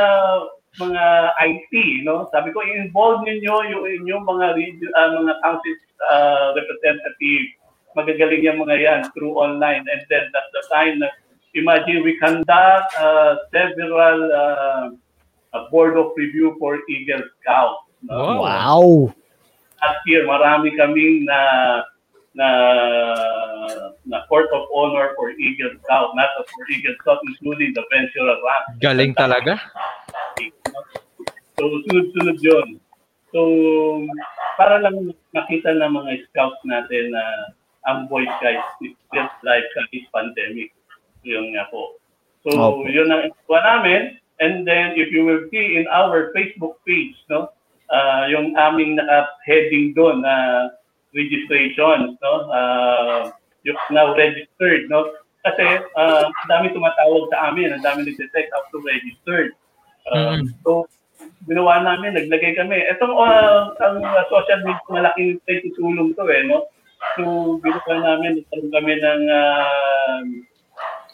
[0.81, 1.03] mga
[1.37, 1.73] IT,
[2.05, 2.25] no?
[2.33, 5.75] Sabi ko, involve ninyo yung inyong mga region, uh, mga council
[6.09, 7.45] uh, representative.
[7.93, 9.85] Magagaling yung mga yan through online.
[9.85, 11.13] And then that's the time na
[11.53, 14.89] imagine we conduct uh, several uh,
[15.69, 17.85] board of review for Eagle Scout.
[18.01, 18.41] No?
[18.41, 19.13] Wow!
[19.77, 21.39] Last year, marami kaming na
[22.33, 22.49] na
[24.09, 28.63] na court of honor for Eagle Scout, not for Eagle Scout, including the Ventura Rank.
[28.81, 29.61] Galing talaga.
[31.57, 32.67] So, sunod-sunod yun.
[33.33, 33.39] So,
[34.57, 37.23] para lang makita ng mga scouts natin na
[37.89, 40.73] ang Boy Scouts is just like this pandemic.
[41.25, 41.97] Yun nga po.
[42.43, 42.91] So, Okay.
[42.97, 44.19] yun ang ikuha namin.
[44.41, 47.53] And then, if you will see in our Facebook page, no,
[47.93, 50.67] ah yung aming naka-heading doon na
[51.13, 53.31] registration, no, ah
[53.63, 55.13] yung now registered, no,
[55.45, 55.63] kasi
[55.95, 59.55] ah ang dami tumatawag sa amin, ang dami nag-detect up to registered.
[60.11, 60.51] Ah, Mm.
[60.67, 60.83] So,
[61.47, 62.83] ginawa namin, naglagay kami.
[62.91, 65.39] Itong ah, ang ah, social media, malaking
[65.79, 66.67] tulong to eh, no?
[67.15, 70.19] So, ginawa namin, nagkaroon kami ng ah,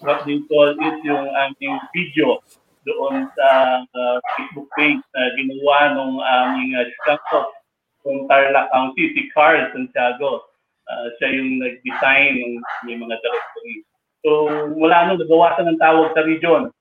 [0.02, 2.42] what they call it, yung aming video
[2.88, 7.59] doon sa ah, Facebook page na ginawa nung aming uh, scouts
[8.02, 10.50] from Tarlac County, si Carl Santiago.
[10.90, 12.54] Ah, siya yung nag-design ng
[12.90, 13.76] may mga directory.
[14.26, 14.30] So,
[14.74, 16.74] mula nung nagawasan ng tawag sa region,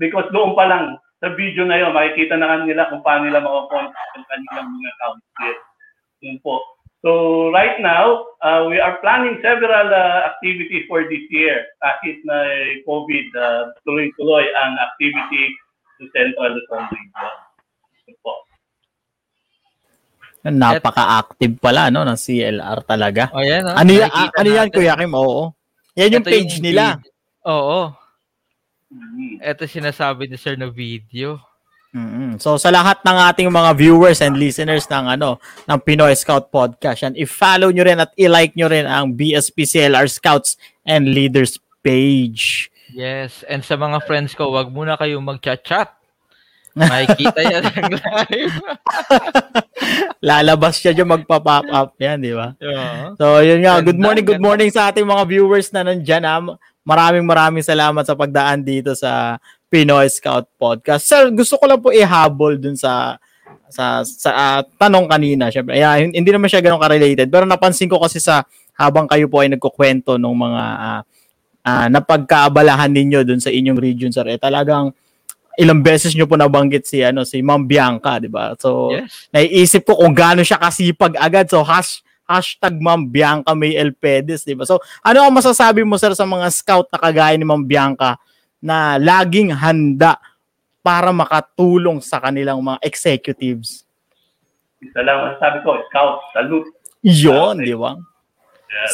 [0.00, 4.12] because doon pa lang, sa video na yun, makikita na kanila kung paano nila makakontact
[4.16, 5.56] ang kanilang mga counselor.
[6.24, 6.56] Yun po.
[7.00, 11.64] So right now, uh, we are planning several uh, activities for this year.
[11.80, 15.56] Kahit na eh, COVID, uh, tuloy-tuloy ang activity
[15.96, 17.32] sa Central Luzon Region.
[20.42, 23.28] Napaka-active pala no ng CLR talaga.
[23.30, 23.76] Oh, yan, oh.
[23.76, 24.68] Ano yan, ano yan.
[24.72, 25.12] Kuya Kim?
[25.12, 25.52] Oo.
[25.94, 26.96] Yan yung Ito page nila.
[26.96, 27.12] vid-
[27.44, 27.80] Oo.
[28.90, 29.32] Mm-hmm.
[29.44, 31.38] Ito sinasabi ni Sir na video.
[31.90, 36.48] mm So sa lahat ng ating mga viewers and listeners ng ano ng Pinoy Scout
[36.48, 41.58] Podcast, yan i-follow nyo rin at i-like nyo rin ang BSP CLR Scouts and Leaders
[41.82, 42.70] page.
[42.90, 43.42] Yes.
[43.46, 45.90] And sa mga friends ko, wag muna kayong mag-chat-chat.
[46.76, 48.56] Makikita yan ng live.
[50.28, 52.54] Lalabas siya dyan magpa-pop up yan, di ba?
[52.62, 53.18] Yeah.
[53.18, 53.82] So, yun nga.
[53.82, 56.22] Good morning, good morning sa ating mga viewers na nandyan.
[56.22, 56.38] Ha.
[56.86, 61.06] Maraming maraming salamat sa pagdaan dito sa Pinoy Scout Podcast.
[61.06, 63.18] Sir, gusto ko lang po ihabol dun sa
[63.70, 65.50] sa sa ah, tanong kanina.
[65.50, 67.30] Syempre, yeah, hindi naman siya ganun ka-related.
[67.30, 68.42] Pero napansin ko kasi sa
[68.74, 71.00] habang kayo po ay nagkukwento ng mga ah,
[71.64, 74.90] ah, napagkaabalahan ninyo dun sa inyong region, sir, eh, talagang
[75.58, 78.54] ilang beses nyo po nabanggit si ano si Ma'am Bianca, 'di ba?
[78.58, 79.30] So Yes.
[79.34, 81.50] naiisip ko kung gaano siya kasipag agad.
[81.50, 84.64] So hash, hashtag Ma'am Bianca May Elpedes, 'di ba?
[84.68, 88.20] So ano ang masasabi mo sir sa mga scout na kagaya ni Ma'am Bianca
[88.60, 90.20] na laging handa
[90.80, 93.84] para makatulong sa kanilang mga executives?
[94.80, 96.72] Isa lang ang sabi ko, scout, salute.
[97.04, 98.00] Iyon, di ba?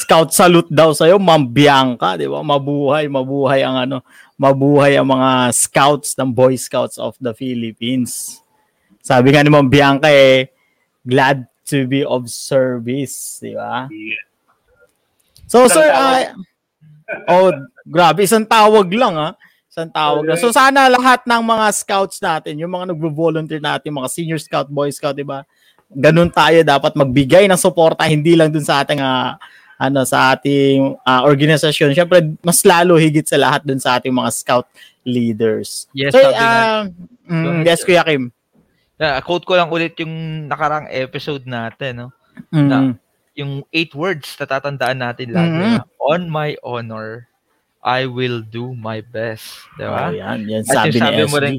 [0.03, 2.43] Scout salute daw sa'yo, Ma'am Bianca, di ba?
[2.43, 3.97] Mabuhay, mabuhay ang ano,
[4.37, 8.45] mabuhay ang mga scouts ng Boy Scouts of the Philippines.
[9.01, 10.53] Sabi nga ni Ma'am Bianca eh,
[11.01, 13.89] glad to be of service, di ba?
[15.47, 16.27] So, Isang sir, tawag.
[17.27, 17.51] ah, oh,
[17.87, 19.31] grabe, isang tawag lang, ha?
[19.71, 20.39] Isang tawag lang.
[20.39, 24.91] So, sana lahat ng mga scouts natin, yung mga nagvo-volunteer natin, mga senior scout, boy
[24.91, 25.47] scout, di ba?
[25.87, 29.39] Ganun tayo dapat magbigay ng suporta, hindi lang dun sa ating, ah,
[29.77, 31.93] ano, sa ating ah, organisasyon.
[31.93, 34.69] Siyempre, mas lalo higit sa lahat dun sa ating mga scout
[35.05, 35.87] leaders.
[35.93, 36.83] Yes, so, sabi nga- ah,
[37.29, 38.33] mm, yes, Kuya Kim.
[38.97, 42.09] Yeah, quote ko lang ulit yung nakarang episode natin, no?
[42.49, 42.69] Mm.
[42.69, 42.77] Na,
[43.37, 45.73] yung eight words na tatandaan natin lagi Mhm.
[45.77, 47.29] na, on my honor,
[47.85, 49.61] I will do my best.
[49.77, 50.09] Di ba?
[50.09, 50.49] Oh, yan.
[50.49, 51.45] Yan At sabi yung ni mo SB.
[51.45, 51.55] rin,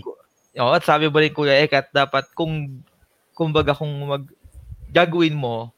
[0.58, 2.82] oh, at sabi mo rin, Kuya Ek, at dapat kung,
[3.32, 4.26] kumbaga kung mag,
[4.90, 5.70] gagawin mo,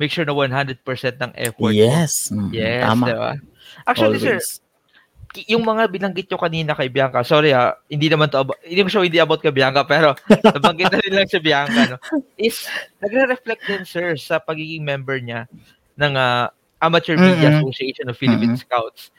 [0.00, 0.80] make sure na 100%
[1.20, 1.76] ng effort.
[1.76, 2.32] Yes.
[2.32, 3.04] Mm, Yes, tama.
[3.04, 3.32] di ba?
[3.84, 4.64] Actually, sir, Always.
[5.30, 8.80] ki- yung mga binanggit nyo kanina kay Bianca, sorry ha, hindi naman to about, hindi
[8.80, 10.16] mo siya hindi about kay Bianca, pero
[10.56, 11.96] nabanggit na rin lang si Bianca, no,
[12.34, 12.64] is,
[12.98, 15.44] nagre-reflect din, sir, sa pagiging member niya
[15.94, 16.48] ng ah,
[16.80, 17.60] Amateur Media Mm-mm.
[17.60, 18.64] Association of Philippine Mm-mm.
[18.64, 19.12] Scouts.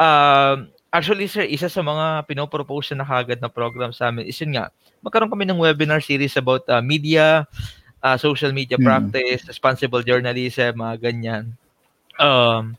[0.00, 4.56] Um, actually, sir, isa sa mga pinopropose na kagad na program sa amin is yun
[4.56, 4.72] nga,
[5.04, 7.44] magkaroon kami ng webinar series about ah, media,
[8.02, 8.84] ah, social media Mm.
[8.84, 11.44] practice, responsible journalism, mga ganyan.
[12.18, 12.74] Um,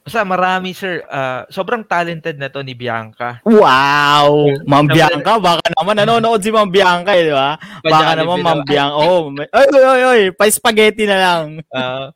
[0.00, 1.04] basta marami, sir.
[1.06, 3.44] ah, sobrang talented na to ni Bianca.
[3.44, 4.48] Wow!
[4.64, 7.60] Ma'am Bianca, baka naman nanonood si Ma'am Bianca, eh, di ba?
[7.84, 8.96] Baka naman na- Ma'am Bianca.
[8.96, 11.44] Oh, may, oy, oy, oy, oy, pa-spaghetti na lang.
[11.68, 12.08] Uh,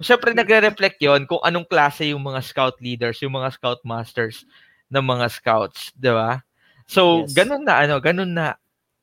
[0.00, 4.46] Siyempre, nagre-reflect yon kung anong klase yung mga scout leaders, yung mga scout masters
[4.88, 6.40] ng mga scouts, di ba?
[6.86, 7.34] So, Yes.
[7.36, 8.54] ganun na, ano, ganun na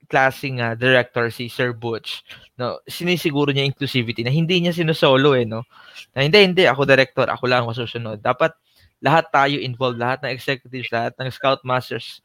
[0.07, 2.23] klaseng ah, director si Sir Butch.
[2.55, 5.67] No, sinisiguro niya inclusivity na hindi niya sinusolo eh, no?
[6.15, 8.17] Na hindi, hindi, ako director, ako lang masusunod.
[8.23, 8.55] Dapat
[9.03, 12.23] lahat tayo involved, lahat ng executives, lahat ng scout masters,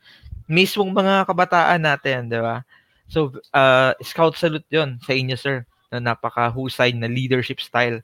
[0.49, 2.65] mismong mga kabataan natin, di ba?
[3.13, 8.01] So, uh, scout salute yon sa inyo, sir, na napakahusay na leadership style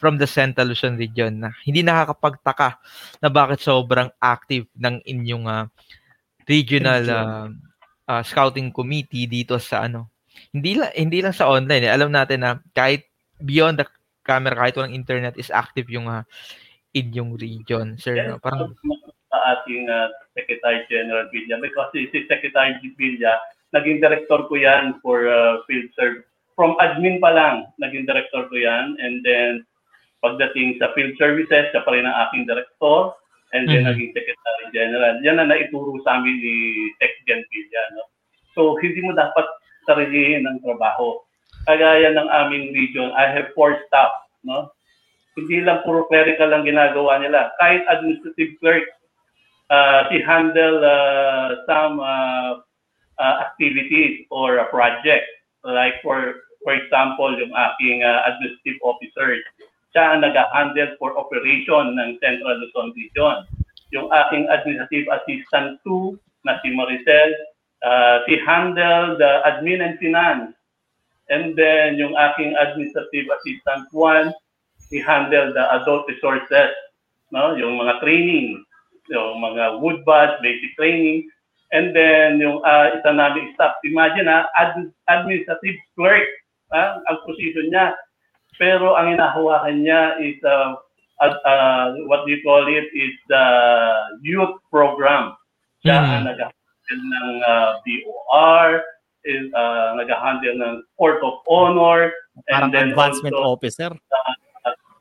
[0.00, 2.80] from the Central Luzon region na hindi nakakapagtaka
[3.20, 5.66] na bakit sobrang active ng inyong ah,
[6.48, 7.67] regional Region.
[8.08, 10.08] Uh, scouting committee dito sa ano.
[10.50, 11.92] Hindi lang hindi lang sa online, eh.
[11.92, 13.06] alam natin na kahit
[13.44, 13.86] beyond the
[14.24, 16.24] camera kahit walang internet is active yung uh,
[16.96, 18.16] in yung region, sir.
[18.16, 18.40] Yes, no?
[18.40, 18.72] Parang
[19.28, 23.36] sa ating uh, Secretary General Villa because si Secretary Villa
[23.76, 26.24] naging director ko yan for uh, field service.
[26.58, 28.98] From admin pa lang, naging director ko yan.
[28.98, 29.62] And then,
[30.24, 33.14] pagdating sa field services, siya pa rin ang aking director.
[33.56, 33.88] And then, Mhm.
[33.92, 35.14] naging Secretary General.
[35.24, 36.56] Yan ang naituro sa amin ni
[37.00, 37.82] Tech Gen Villa.
[37.96, 38.04] No?
[38.52, 39.46] So, hindi mo dapat
[39.88, 41.24] sarilihin ang trabaho.
[41.64, 44.12] Kagaya ng aming region, I have four staff.
[44.44, 44.68] No?
[45.32, 47.54] Hindi lang puro clerical lang ginagawa nila.
[47.56, 48.84] Kahit administrative clerk,
[49.70, 52.60] uh, she handle uh, some uh,
[53.16, 55.24] uh, activities or a project.
[55.64, 59.38] Like for for example, yung aking uh, administrative officer,
[59.98, 63.42] siya ang nag-handle for operation ng Central Luzon Region.
[63.90, 66.14] Yung aking administrative assistant 2
[66.46, 67.34] na si Maricel,
[67.82, 70.54] uh, she handle the admin and finance.
[71.34, 74.30] And then yung aking administrative assistant 1,
[74.94, 76.72] he handle the adult resources,
[77.34, 77.58] no?
[77.58, 78.62] yung mga training,
[79.10, 81.26] yung mga wood bath, basic training.
[81.74, 86.24] And then yung uh, isa namin staff, imagine ha, ad- administrative clerk,
[86.70, 87.98] ha, ang position niya.
[88.58, 90.74] Pero ang inahawakan niya is uh,
[91.22, 93.44] ad- uh, what do you call it is the
[94.20, 95.34] youth program.
[95.80, 96.10] Siya Mhm.
[96.10, 98.68] ang nag-handle ng uh, BOR,
[99.22, 102.10] is uh, nag-handle ng Court of Honor,
[102.48, 103.90] Parang and then advancement also officer.
[103.94, 104.34] uh,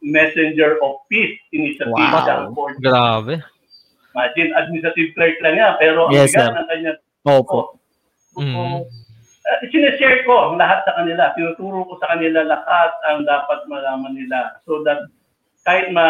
[0.02, 1.90] Messenger of Peace Initiative.
[1.90, 2.22] Wow.
[2.22, 3.42] siya ang grabe.
[4.14, 6.50] Imagine, administrative clerk lang yan, pero ang Yes, bigat sir.
[6.54, 7.60] ng kanyang Opo.
[8.38, 8.82] Mm.
[9.66, 11.34] Sinishare ko ang lahat sa kanila.
[11.34, 14.58] Tinuturo ko sa kanila lahat ang dapat malaman nila.
[14.68, 15.10] So that
[15.68, 16.08] kahit ma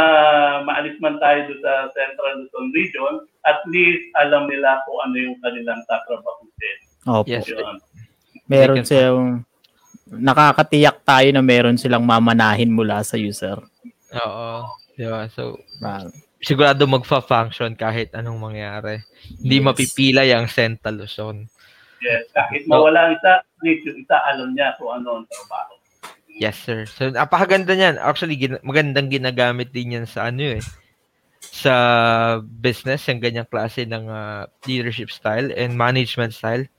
[0.61, 3.13] maalis man tayo doon sa Central Luzon Region,
[3.49, 6.77] at least alam nila kung ano yung kanilang tatrabahusin.
[7.09, 7.25] Opo.
[7.25, 7.49] Yes.
[7.49, 7.81] Yun.
[8.45, 9.43] Meron silang
[10.07, 13.59] nakakatiyak tayo na meron silang mamanahin mula sa user.
[14.13, 14.51] Oo.
[14.95, 15.27] Di ba?
[15.27, 16.09] So, Wow.
[16.39, 19.03] sigurado magfa-function kahit anong mangyari.
[19.41, 19.65] Hindi Yes.
[19.67, 21.49] mapipilay ang Central Luzon.
[22.01, 23.31] Yes, kahit mawala ang isa,
[23.65, 25.73] yung isa alam niya kung ano ang trabaho.
[26.37, 26.85] Yes, sir.
[26.85, 27.97] So, napakaganda niyan.
[27.97, 30.61] Actually, gin- magandang ginagamit din yan sa ano eh.
[31.41, 31.73] Sa
[32.45, 36.69] business, yung ganyang klase ng ah, leadership style and management style.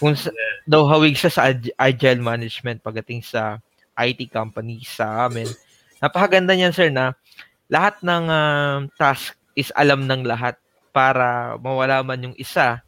[0.00, 0.32] Kung sa,
[0.64, 3.60] daw hawig siya sa ag- agile management pagdating sa
[4.00, 5.48] IT company sa amin.
[6.00, 7.12] Napakaganda niyan, sir, na
[7.68, 10.56] lahat ng ah, task is alam ng lahat
[10.96, 12.80] para mawala man yung isa,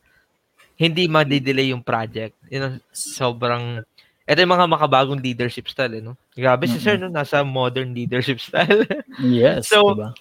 [0.78, 2.38] hindi madidelay yung project.
[2.48, 3.82] Yun ang sobrang
[4.28, 6.12] ito yung mga makabagong leadership style, eh, no?
[6.36, 7.08] Grabe si Sir, no?
[7.08, 8.84] Nasa modern leadership style.
[9.18, 10.12] Yes, So, diba?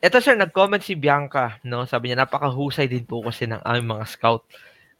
[0.00, 1.84] ito, Sir, nag-comment si Bianca, no?
[1.84, 4.42] Sabi niya, napakahusay din po kasi ng aming mga scout.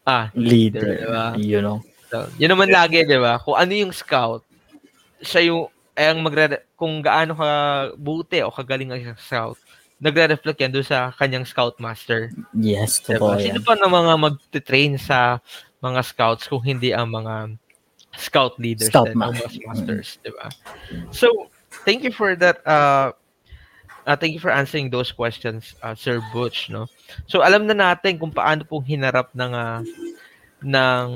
[0.05, 1.01] Ah, Leader.
[1.03, 1.25] diba?
[1.35, 1.81] You know.
[2.13, 3.41] So, yun naman lagi, di ba?
[3.41, 4.45] Kung ano yung scout,
[5.19, 5.67] siya yung,
[5.97, 7.49] ay ang magre kung gaano ka
[7.97, 9.57] buti o kagaling ang scout,
[9.97, 12.29] nagre-reflect yan doon sa kanyang scout master.
[12.53, 13.17] Yes, Diba?
[13.17, 13.65] totoo Sino yan.
[13.65, 15.41] pa na mga mag-train sa
[15.81, 17.57] mga scouts kung hindi ang mga
[18.17, 20.49] scout leaders Scout din, ma- masters, di ba?
[21.13, 21.49] So,
[21.85, 23.13] thank you for that uh,
[24.07, 26.89] uh, thank you for answering those questions, uh, Sir Butch, no?
[27.29, 29.81] So, alam na natin kung paano pong hinarap ng uh,
[30.65, 31.07] ng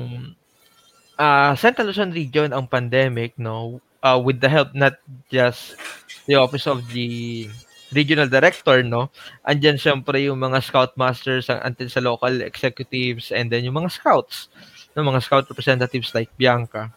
[1.17, 3.81] uh, Central Luzon region ang pandemic, no?
[4.01, 4.97] Uh, with the help not
[5.29, 5.77] just
[6.25, 7.45] the office of the
[7.91, 9.11] regional director, no?
[9.43, 13.91] Andyan syempre yung mga scout masters ang until sa local executives and then yung mga
[13.91, 14.47] scouts,
[14.95, 15.03] no?
[15.03, 16.91] mga scout representatives like Bianca.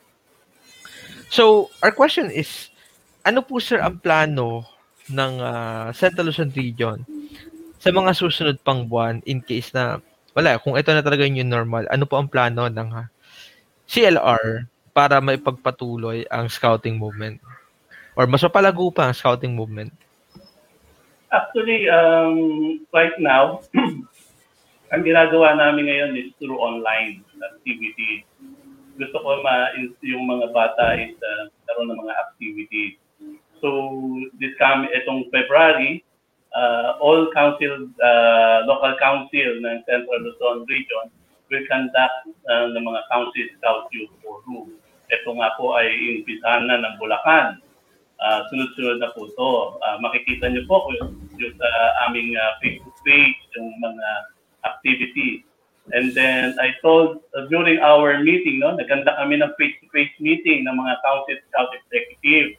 [1.28, 2.70] So, our question is,
[3.26, 4.62] ano po sir ang plano
[5.10, 7.02] ng uh, Central Luzon region
[7.82, 10.00] sa mga susunod pang buwan in case na
[10.34, 13.06] wala, kung ito na talaga yung normal, ano po ang plano ng uh,
[13.86, 17.38] CLR para maipagpatuloy ang scouting movement?
[18.18, 19.94] Or mas mapalago pa ang scouting movement?
[21.34, 23.58] Actually, um, right now,
[24.94, 28.22] ang ginagawa namin ngayon is through online activity.
[28.94, 29.74] Gusto ko ma
[30.06, 32.94] yung mga bata is uh, karoon ng mga activities.
[33.58, 33.66] So,
[34.38, 36.06] this coming, itong February,
[36.54, 41.10] uh, all council, uh, local council ng Central Luzon region
[41.50, 44.70] will conduct uh, ng mga council scout youth forum.
[45.10, 47.58] Ito nga po ay impisahan na ng Bulacan.
[48.20, 49.50] Uh, sunod-sunod na po ito.
[49.82, 51.18] Uh, makikita niyo po yung,
[51.58, 51.68] sa
[52.08, 54.06] aming uh, Facebook page, yung mga
[54.64, 55.44] activity.
[55.92, 60.72] And then I told uh, during our meeting, no, naganda kami ng face-to-face meeting ng
[60.72, 62.56] mga council scout executive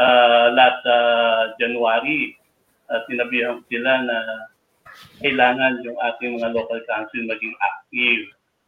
[0.00, 2.32] uh, last uh, January.
[2.88, 4.16] Uh, sinabihan sila na
[5.20, 8.22] kailangan yung ating mga local council maging active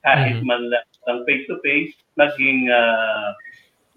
[0.04, 0.46] kahit Mhm.
[0.46, 3.34] man lang face to face, maging ah,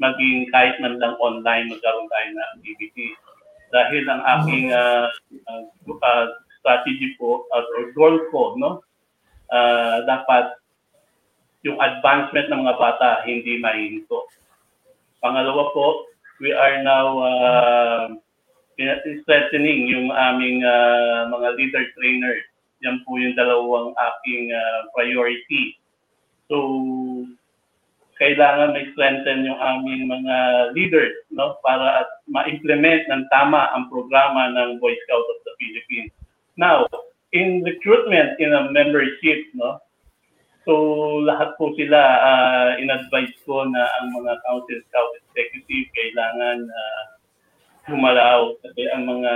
[0.02, 3.14] maging kahit man lang online magkaroon tayo ng activity.
[3.70, 5.08] Dahil ang aking ah,
[6.02, 6.28] ah,
[6.60, 8.82] strategy po at or goal ko, no,
[9.54, 10.58] ah, dapat
[11.62, 14.26] yung advancement ng mga bata hindi mahinto.
[15.22, 16.10] Pangalawa po,
[16.41, 18.06] we are now uh,
[19.22, 22.36] strengthening yung aming ah, mga leader trainer.
[22.82, 25.78] Yan po yung dalawang aking ah, priority.
[26.49, 26.58] So,
[28.22, 30.38] kailangan may strengthen yung aming mga
[30.78, 31.57] leaders no?
[31.65, 36.13] Para at ma-implement ng tama ang programa ng Boy Scout of the Philippines.
[36.53, 36.86] Now,
[37.34, 39.82] in recruitment in a membership no?
[40.69, 40.74] So
[41.26, 47.03] lahat po sila uh, in-advise ko na ang mga council scout executive kailangan uh,
[47.89, 49.34] humalaw kasi ang mga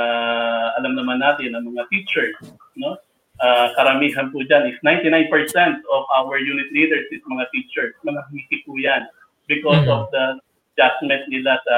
[0.78, 2.38] alam naman natin ang mga teachers
[2.78, 2.94] no
[3.42, 5.28] uh, karamihan po dyan is 99%
[5.92, 7.94] of our unit leaders is mga teachers.
[8.06, 9.08] Mga hiti po yan
[9.50, 9.92] because Mhm.
[9.94, 10.40] of the
[10.76, 11.78] adjustment nila sa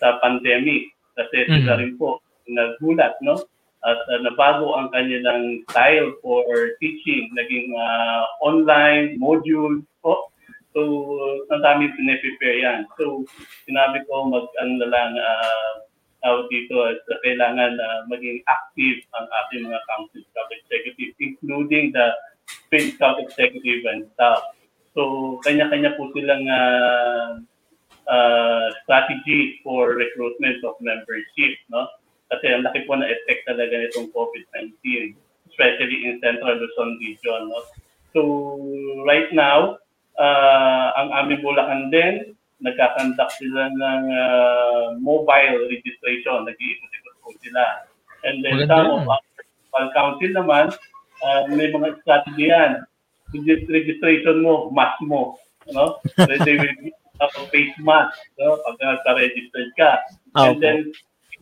[0.00, 0.90] sa pandemic.
[1.18, 1.52] Kasi Mhm.
[1.60, 3.36] sila rin po nagulat, no?
[3.80, 6.44] At uh, nabago ang kanilang style for
[6.84, 7.32] teaching.
[7.32, 10.28] Naging uh, online, module po.
[10.76, 10.80] So,
[11.50, 12.80] ang dami pinaprepare yan.
[12.94, 13.24] So,
[13.66, 15.72] sinabi ko mag-ano na lang, uh,
[16.20, 21.92] tawag dito at uh, kailangan uh, maging active ang ating mga council scout executive, including
[21.92, 22.06] the
[22.68, 24.40] field scout executive and staff.
[24.92, 27.40] So, kanya-kanya po silang uh,
[28.10, 31.86] uh, strategy for recruitment of membership, no?
[32.30, 35.14] Kasi ang laki po na effect talaga nitong COVID-19,
[35.50, 37.60] especially in Central Luzon region, no?
[38.10, 38.20] So,
[39.06, 39.78] right now,
[40.18, 47.64] uh, ang aming Bulacan din, nagkakandak sila ng uh, mobile registration, nag-iikot-ikot po sila.
[48.24, 50.66] And then Maganda some of our council naman,
[51.24, 52.84] uh, may mga strategy yan.
[53.32, 55.40] Regis- Registration mo, mask mo.
[55.72, 56.02] No?
[56.18, 58.60] They they will give a face mask no?
[58.64, 60.00] pag nagpa-registered ka.
[60.36, 60.78] Ah, And then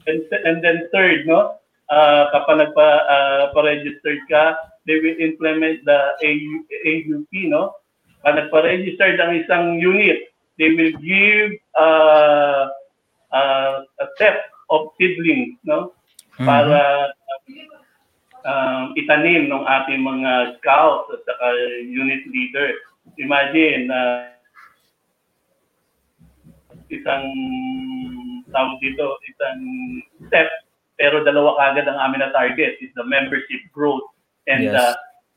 [0.07, 1.59] and, and then third, no?
[1.89, 4.45] Uh, kapag nagpa uh, ka,
[4.85, 6.53] they will implement the AU,
[6.85, 7.75] AUP, no?
[8.23, 10.29] Pag nagpa-register ang isang unit,
[10.59, 12.69] they will give uh,
[13.33, 15.95] uh, a set of seedlings, no?
[16.39, 17.15] Para
[18.47, 21.47] um, itanim ng ating mga scouts at saka
[21.83, 22.75] unit leader.
[23.19, 24.31] Imagine, uh,
[26.93, 27.25] isang
[28.49, 29.61] tawag dito, isang
[30.29, 30.49] step,
[30.97, 34.05] pero dalawa kagad ang amin na target is the membership growth
[34.49, 34.75] and Yes.
[34.75, 34.87] the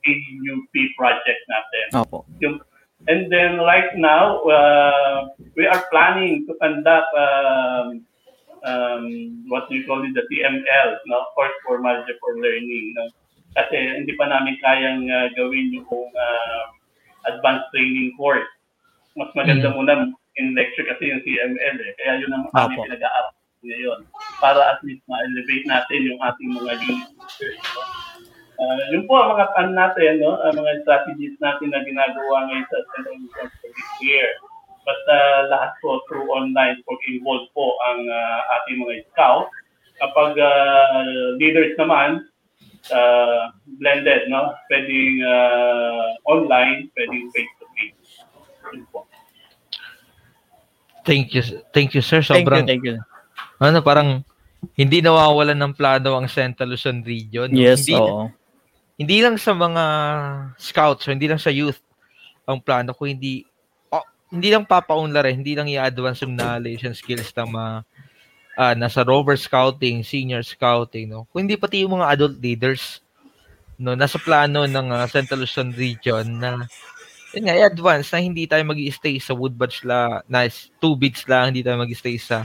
[0.02, 1.86] AUP project natin.
[1.94, 2.26] Opo.
[2.42, 2.58] Yung,
[3.08, 8.06] and then right now, uh, we are planning to conduct um,
[8.66, 9.06] um,
[9.48, 11.26] what we call it the TML, no?
[11.34, 12.94] Course for Manager for Learning.
[12.98, 13.10] No?
[13.58, 16.64] Kasi hindi pa namin kayang uh, gawin yung uh,
[17.28, 18.48] advanced training course.
[19.18, 19.76] Mas maganda Mm.
[19.76, 19.94] muna
[20.40, 21.92] in lecture kasi yung TML eh.
[22.00, 22.80] Kaya yun ang Apo.
[22.80, 24.00] pinag-aaral ngayon.
[24.40, 27.12] Para at least ma-elevate natin yung ating mga unit.
[27.12, 27.84] No?
[28.62, 30.38] Uh, yun po ang mga plan natin, no?
[30.38, 34.30] ang mga strategies natin na ginagawa ngayon sa Central Luzon for this year.
[34.86, 35.16] Basta
[35.50, 39.50] lahat po through online pag involved po ang uh, ating mga scout.
[39.98, 41.02] Kapag uh,
[41.42, 42.26] leaders naman,
[42.94, 43.50] uh,
[43.82, 44.54] blended, no?
[44.70, 48.26] Pwedeng uh, online, pwedeng face-to-face.
[48.74, 49.06] Yun po.
[51.02, 51.42] Thank you.
[51.74, 52.22] Thank you, sir.
[52.22, 53.02] Thank you, Sobrang, thank you.
[53.58, 54.22] ano, parang
[54.78, 57.50] hindi nawawalan ng plano ang Central Luzon region.
[57.50, 57.58] no?
[57.58, 58.30] Yes, hindi, oo.
[59.02, 59.84] Hindi lang sa mga
[60.62, 61.82] scouts, hindi lang sa youth
[62.46, 63.42] ang plano ko, hindi
[63.90, 67.74] oh, hindi lang papaunlad rin, hindi lang i-advance yung knowledge and skills ng mga
[68.62, 71.26] ah, nasa rover scouting, senior scouting, no?
[71.34, 73.02] Kundi pati yung mga adult leaders
[73.82, 76.70] no nasa plano ng ah, Central Luzon region na
[77.34, 80.46] yun nga, i-advance na hindi tayo mag stay sa woodbatch la, na
[80.84, 82.44] two bits lang, hindi tayo mag stay sa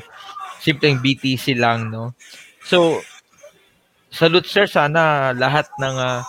[0.63, 2.15] simpleng BTC lang, no?
[2.63, 3.03] So,
[4.15, 6.23] salute sir, sana lahat ng ah,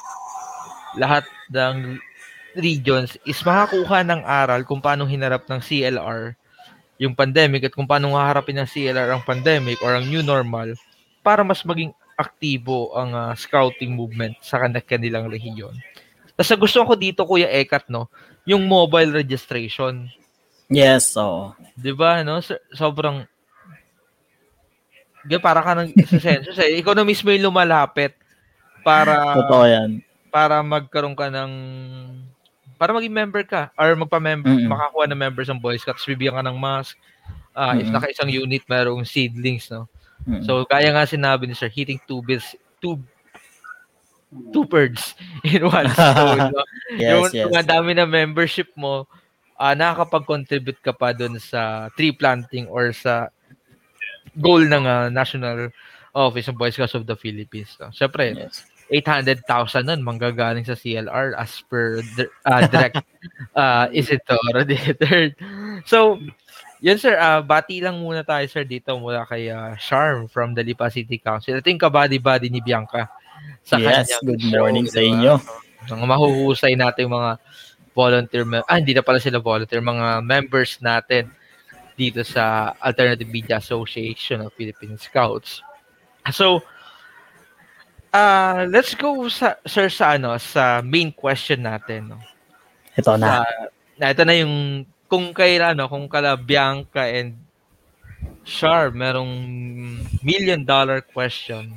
[0.96, 2.00] lahat ng
[2.56, 6.34] regions is makakuha ng aral kung paano hinarap ng CLR
[6.98, 10.74] yung pandemic at kung paano haharapin ng CLR ang pandemic or ang new normal
[11.22, 15.78] para mas maging aktibo ang ah, scouting movement sa kan- kanilang rehiyon.
[16.34, 18.10] Tapos gusto ko dito, Kuya Ekat, no,
[18.46, 20.10] yung mobile registration.
[20.68, 21.54] Yes, oo.
[21.78, 22.42] 'Di ba, no?
[22.42, 23.24] So- sobrang
[25.28, 26.80] Di, para ka nang sa census eh.
[26.80, 28.16] Ikaw na mismo yung lumalapit
[28.80, 30.00] para Totoo yan.
[30.38, 31.52] Para magkaroon ka ng
[32.78, 34.70] para maging member ka or magpa-member Mm-mm.
[34.70, 36.94] makakuha ng members ng Boy Scouts bibigyan ka ng mask
[37.58, 37.98] ah if Mm-mm.
[37.98, 39.90] naka isang unit merong seedlings no
[40.30, 40.46] Mm-mm.
[40.46, 43.02] so kaya nga sinabi ni Sir hitting two bits two
[44.54, 45.16] two birds
[45.48, 46.52] in one stone.
[46.52, 46.64] No?
[47.00, 47.48] Yes, yung yes.
[47.52, 49.08] mga dami na membership mo,
[49.60, 53.28] uh, nakakapag-contribute ka pa doon sa tree planting or sa
[54.40, 55.72] goal ng uh, National
[56.16, 57.76] Office of Boy Scouts of the Philippines.
[57.80, 57.92] No?
[57.92, 58.64] Siyempre, Yes.
[58.88, 62.00] 800,000 nun manggagaling sa CLR as per
[62.48, 63.04] uh, direct
[63.60, 64.78] uh, Isidoro the
[65.84, 66.20] So,
[66.80, 70.64] yun sir, uh, bati lang muna tayo sir dito mula kay uh, Charm from the
[70.64, 71.60] Lipa City Council.
[71.60, 73.12] Ito yung kabady-body ni Bianca
[73.66, 75.36] sa Yes, good show, morning di sa inyo.
[75.88, 77.40] Mga mahuhusay natin mga
[77.98, 81.34] volunteer, mem- ah, hindi na pala sila volunteer, mga members natin
[81.98, 85.66] dito sa Alternative Media Association of Philippine Scouts.
[86.30, 86.62] So,
[88.18, 92.20] uh, let's go sa sir sa ano sa main question natin no.
[92.98, 93.46] Ito na.
[93.46, 97.34] Sa- na ito na yung kung kailan no, kung kala Bianca and
[98.48, 99.30] Char merong
[100.24, 101.76] million dollar question.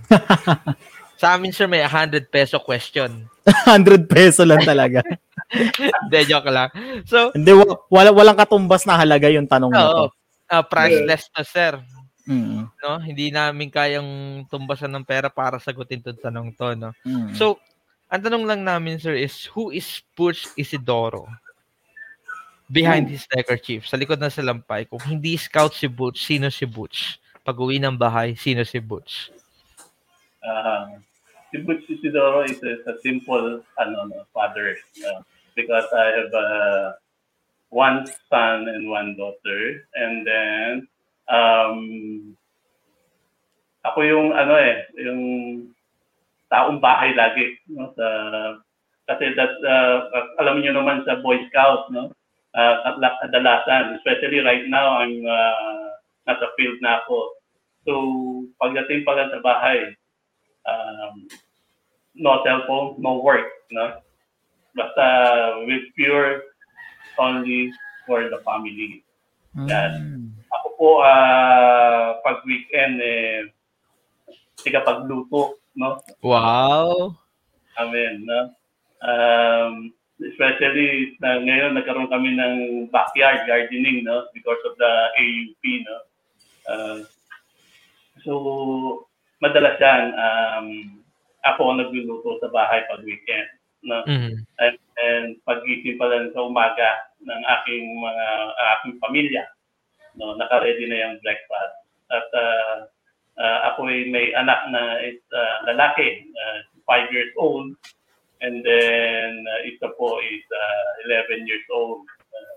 [1.20, 3.26] sa amin sir may 100 peso question.
[3.66, 5.03] 100 peso lang talaga.
[6.07, 6.70] Hindi, joke lang.
[7.11, 9.88] So, Hindi, wa- wala, walang katumbas na halaga yung tanong na to.
[9.91, 10.05] oo,
[10.47, 11.74] uh, priceless to sir.
[12.29, 12.68] Mm.
[12.68, 12.99] No?
[13.01, 16.91] Hindi namin kayang tumbasan ng pera para sagutin 'tong tanong to, no.
[17.05, 17.33] Mm.
[17.37, 17.61] So,
[18.11, 21.31] ang tanong lang namin sir is who is Butch Isidoro?
[22.71, 24.87] Behind his neckerchief, sa likod ng salampay.
[24.87, 27.18] Kung hindi scout si Butch, sino si Butch?
[27.43, 29.35] Pag uwi ng bahay, sino si Butch?
[30.39, 31.03] Uh,
[31.51, 35.21] si Butch Isidoro is a, a simple ano, no, father uh,
[35.59, 36.87] because I have uh,
[37.71, 39.87] one son and one daughter.
[39.95, 40.89] And then,
[41.31, 41.78] um,
[43.87, 45.22] ako yung ano eh, yung
[46.51, 47.57] taong bahay lagi.
[47.70, 48.07] No, sa,
[49.09, 49.99] kasi that, uh,
[50.43, 52.12] alam niyo naman sa Boy Scouts, no?
[52.51, 52.83] Uh,
[53.22, 55.95] kadalasan, especially right now, I'm uh,
[56.26, 57.18] nasa field na ako.
[57.87, 57.93] So,
[58.59, 59.95] pagdating pa lang sa bahay,
[60.66, 61.31] um,
[62.18, 64.03] no cellphone, no work, no?
[64.74, 65.05] Basta
[65.66, 66.51] with pure
[67.18, 67.70] only
[68.07, 69.03] for the family.
[69.55, 69.91] Yan.
[69.95, 70.30] Ako
[70.81, 73.53] po, ah, pag weekend, eh,
[74.64, 76.01] tiga pagluto, no?
[76.24, 77.20] Wow!
[77.76, 78.57] Amen, no?
[79.05, 79.93] Um,
[80.24, 82.57] especially na ngayon nagkaroon kami ng
[82.89, 84.24] backyard gardening, no?
[84.33, 85.97] Because of the AUP, no?
[86.64, 86.99] Uh,
[88.24, 88.33] so,
[89.45, 90.68] madalas yan, um,
[91.45, 93.49] ako ang nagluluto sa bahay pag weekend,
[93.85, 94.01] no?
[94.09, 94.49] Mhm.
[94.57, 98.26] And, and pagising pa lang sa umaga ng aking mga
[98.81, 99.45] aking pamilya,
[100.17, 101.77] no, naka-ready na yung breakfast.
[102.11, 102.75] At uh,
[103.39, 107.75] uh, ako ay may anak na is uh, lalaki, uh, five years old,
[108.43, 112.03] and then uh, isa po is uh, 11 years old,
[112.35, 112.55] uh,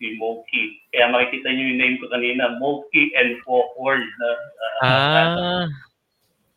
[0.00, 0.82] si Moki.
[0.90, 4.02] Kaya makikita niyo yung name ko kanina, Moki and Forward.
[4.02, 4.46] Na, uh,
[4.78, 5.66] Ah.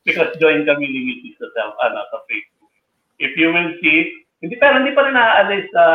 [0.06, 1.38] because join kami ni Mrs.
[1.38, 2.74] sa, self, ano, sa Facebook.
[3.22, 5.86] If you will see, hindi pero hindi pa rin naaalis sa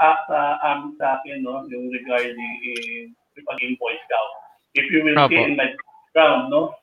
[0.00, 3.12] uh, sa um, sa akin no yung regarding in
[3.42, 4.30] pagiging Boy Scout.
[4.74, 5.46] If you will see Apo.
[5.46, 6.74] in my background no,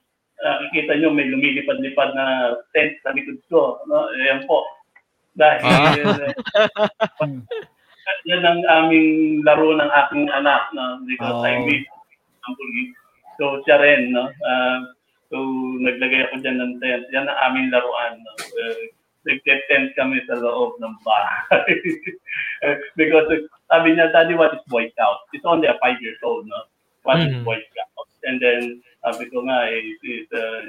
[0.42, 2.26] nakikita nyo may lumilipad-lipad na
[2.76, 4.12] tent sa likod ko no.
[4.20, 4.64] Ayan po.
[5.32, 5.96] Dahil Ah.
[8.28, 11.48] yan ang aming laro ng aking anak na because Oh.
[11.48, 11.86] I made.
[13.40, 14.28] So siya rin no.
[14.44, 14.80] Ah,
[15.32, 15.38] so
[15.80, 17.06] naglagay ako dyan ng tent.
[17.16, 18.20] Yan ang aming laruan.
[18.20, 18.32] No?
[18.38, 18.76] Uh,
[19.22, 21.70] nag-tent kami sa loob ng bahay.
[23.00, 23.42] because uh,
[23.72, 25.24] sabi niya, Daddy, what is Boy Scout?
[25.32, 26.68] It's only a five years old, no?
[27.08, 27.48] What is Mhm.
[27.48, 28.08] Boy Scout?
[28.28, 30.62] And then, sabi ko nga, it's, it's, uh,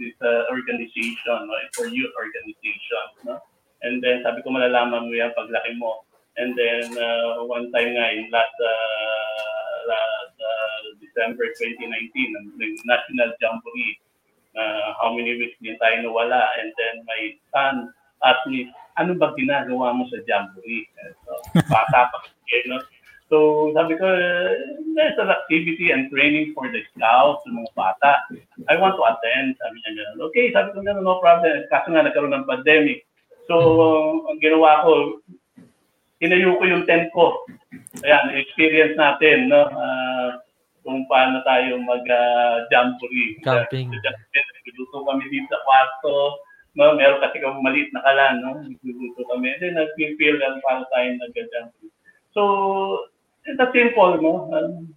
[0.00, 1.54] it's a organization, no?
[1.62, 3.38] It's a youth organization, no?
[3.86, 6.02] And then, sabi ko, malalaman mo yan paglaki mo.
[6.36, 12.84] And then, uh, one time nga, in last, uh, last uh, December 2019, ang nag-
[12.84, 13.96] National Jamboree,
[14.58, 16.42] uh, how many weeks din tayo nawala.
[16.58, 17.22] And then my
[17.54, 17.74] son
[18.24, 20.88] asked me, ano ba ginagawa mo sa Jamboree?
[21.26, 21.32] So,
[21.68, 22.80] bata pa kasi, no?
[23.26, 24.54] So, sabi ko, uh,
[24.94, 28.22] there's an activity and training for the scouts, yung mga bata.
[28.70, 29.58] I want to attend.
[29.58, 30.30] Sabi niya gano'n.
[30.30, 31.66] Okay, sabi ko gano'n, no problem.
[31.66, 33.02] Kaso nga nagkaroon ng pandemic.
[33.50, 33.54] So,
[34.30, 35.20] ang ginawa ko,
[36.22, 37.34] tinayo ko yung tent ko.
[38.06, 39.74] Ayan, experience natin, no?
[39.74, 40.38] Ah,
[40.86, 43.42] kung paano tayo mag-jamboree.
[43.42, 43.90] Camping.
[43.90, 46.45] Nagluto kami dito sa kwarto.
[46.76, 48.52] No, meron kasi kami maliit na kalan, no?
[48.60, 49.48] Nagluto kami.
[49.58, 51.92] Then, nag-feel lang paano tayo nag-jamboree.
[52.36, 52.42] So,
[53.48, 54.52] it's a simple, no?
[54.52, 54.92] Um,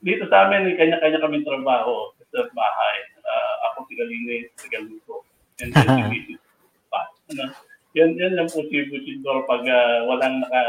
[0.00, 2.96] dito sa amin, kanya-kanya kaming trabaho sa bahay.
[3.20, 5.28] Ah, ako sigalinis, sigaluto.
[5.60, 6.40] And then, Mrs.
[6.88, 7.04] Pa.
[7.36, 7.52] Ano?
[8.00, 10.62] Yan, yan lang po si Busidor pag ah, walang naka,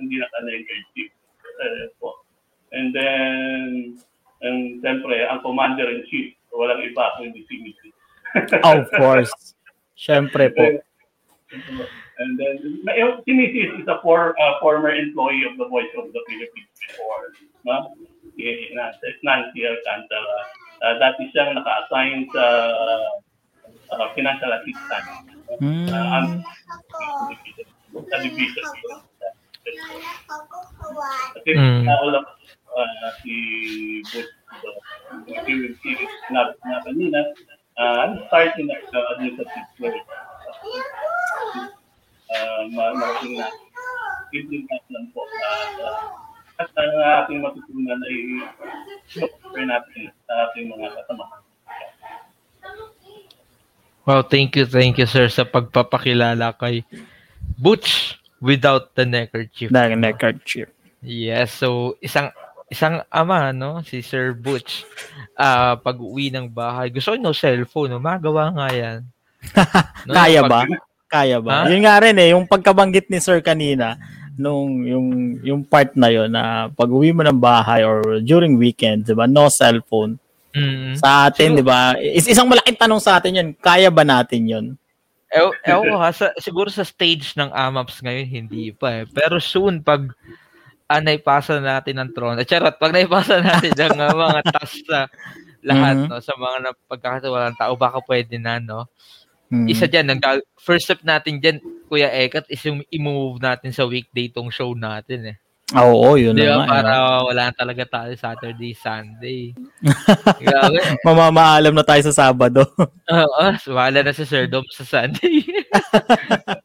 [0.00, 1.12] hindi naka-negative
[1.60, 2.24] uh, po.
[2.72, 4.00] And then,
[4.40, 7.94] and siyempre, ang commander-in-chief, walang iba kundi si Mrs.
[8.64, 9.55] Of course.
[9.96, 10.64] Siyempre po.
[12.16, 13.84] And then, may- si Mrs.
[13.84, 17.32] is a for, uh, former employee of the Voice of the Philippines before.
[17.64, 17.92] No?
[18.36, 20.38] Si Nancy, Nancy Alcantara.
[20.76, 22.44] Uh, dati siyang naka-assign sa
[23.96, 25.06] uh, financial assistant.
[25.60, 25.88] Hmm.
[25.88, 26.24] Uh,
[27.96, 28.64] sa division.
[31.36, 31.82] Kasi Mm.
[31.84, 32.24] nakaulam
[32.70, 33.34] uh, si
[34.14, 34.30] Butch
[34.62, 34.78] uh,
[35.42, 35.90] si si
[36.28, 37.18] sinabi na kanina,
[37.78, 40.04] uh, I'm starting at the administrative level.
[42.26, 43.48] Uh, ma- malaking na.
[44.34, 45.22] Implement lang po.
[45.22, 46.00] Uh, uh,
[46.56, 46.92] at ang
[47.24, 48.16] ating matutunan ay
[49.20, 51.40] i-offer natin sa ating mga kasamahan.
[54.06, 56.86] Wow, thank you, thank you sir sa pagpapakilala kay
[57.58, 59.68] Butch without the neckerchief.
[59.74, 60.70] The neckerchief.
[61.02, 62.32] Yes, so isang
[62.66, 64.82] isang ama no, si Sir Butch.
[65.38, 69.00] Ah, pag-uwi ng bahay, gusto ko no cellphone, no, magawa nga 'yan.
[70.06, 70.78] No, Kaya pag- ba?
[71.06, 71.62] Kaya ba?
[71.62, 71.70] Ha?
[71.70, 73.94] Yun nga rin eh, yung pagkabanggit ni Sir kanina,
[74.36, 79.06] nung yung yung part na yon na pag uwi mo ng bahay or during weekend,
[79.06, 79.24] 'di ba?
[79.24, 80.18] No cellphone.
[80.52, 80.98] Mm.
[80.98, 81.94] Sa atin, 'di ba?
[81.96, 83.48] Is isang malaking tanong sa atin 'yun.
[83.56, 84.66] Kaya ba natin 'yun?
[85.34, 89.04] Ew, ewan ko ha, sa, siguro sa stage ng AMAPS ngayon, hindi pa eh.
[89.10, 90.06] Pero soon, pag
[90.86, 95.06] ah, naipasa natin ang tron, at charot, pag naipasa natin ang mga task sa
[95.66, 96.08] lahat, Mhm.
[96.10, 98.86] no, sa mga na, pagkakatawalang tao, baka pwede na, no?
[99.50, 99.66] Mhm.
[99.70, 100.20] Isa dyan, ang
[100.58, 101.58] first step natin dyan,
[101.90, 105.38] Kuya Ekat, is yung i-move natin sa weekday tong show natin eh.
[105.74, 106.62] Ah, Oo, yun Di na ba?
[106.62, 106.70] nga.
[106.70, 107.22] Para eh.
[107.26, 109.50] wala talaga tayo Saturday, Sunday.
[110.46, 110.78] Grabe.
[111.02, 112.62] Mamamaalam na tayo sa Sabado.
[113.10, 115.42] Oo, wala na si Sir Dom sa Sunday.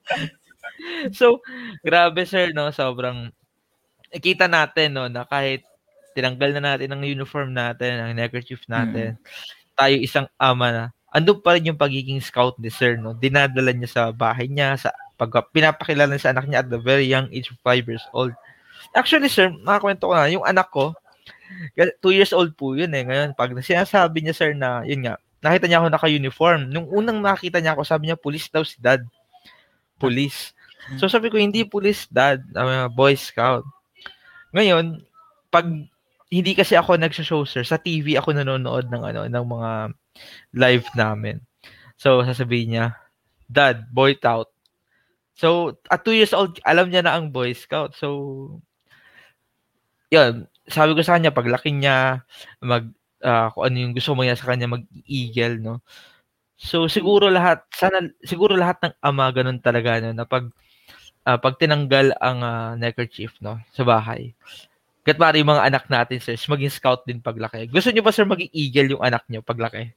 [1.18, 1.42] so,
[1.82, 2.70] grabe sir, no?
[2.70, 3.34] Sobrang,
[4.12, 5.64] nakita natin, no, na kahit
[6.12, 9.16] tinanggal na natin ang uniform natin, ang neckerchief natin,
[9.80, 13.16] tayo isang ama na, andun pa rin yung pagiging scout ni sir, no?
[13.16, 17.08] Dinadala niya sa bahay niya, sa pag pinapakilala niya sa anak niya at the very
[17.08, 18.36] young age of 5 years old.
[18.92, 20.92] Actually, sir, makakwento ko na, yung anak ko,
[21.78, 23.04] 2 years old po yun eh.
[23.08, 26.62] Ngayon, pag sinasabi niya, sir, na, yun nga, nakita niya ako naka-uniform.
[26.70, 29.04] Nung unang nakita niya ako, sabi niya, police daw si dad.
[30.02, 30.54] Police.
[30.98, 33.66] So sabi ko, hindi police dad, uh, boy scout.
[34.54, 35.04] Ngayon,
[35.52, 35.68] pag
[36.32, 39.72] hindi kasi ako nagsho-show, sir, sa TV ako nanonood ng ano, ng mga
[40.56, 41.40] live namin.
[42.00, 42.86] So sasabihin niya,
[43.52, 44.52] dad, boy out.
[45.36, 47.96] So, at 2 years old, alam niya na ang Boy Scout.
[47.98, 48.10] So,
[50.12, 52.22] yun, sabi ko sa kanya, paglaki niya,
[52.62, 52.92] mag,
[53.24, 55.76] ah, kung ano yung gusto mo niya sa kanya, mag-eagle, no?
[56.60, 60.50] So, siguro lahat, sana, siguro lahat ng ama ganun talaga, no, na pag,
[61.26, 64.34] ah, pag tinanggal ang ah, neckerchief, no, sa bahay,
[65.02, 67.66] Kat mari yung mga anak natin, sir, maging scout din paglaki.
[67.66, 69.90] Gusto niyo ba, sir, maging eagle yung anak niyo paglaki?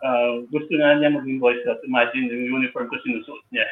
[0.00, 1.84] Uh, gusto nga niya maging Boy Scout.
[1.84, 3.68] Imagine yung uniform ko sinusuot niya.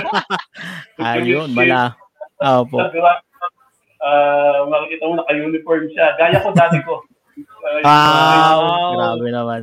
[1.16, 1.96] Ayun, mala.
[2.44, 2.76] Opo.
[2.76, 6.06] Uh, makikita mo naka-uniform siya.
[6.20, 7.00] Gaya ko dati ko.
[7.40, 8.60] Uh, Wow,
[9.00, 9.62] grabe naman.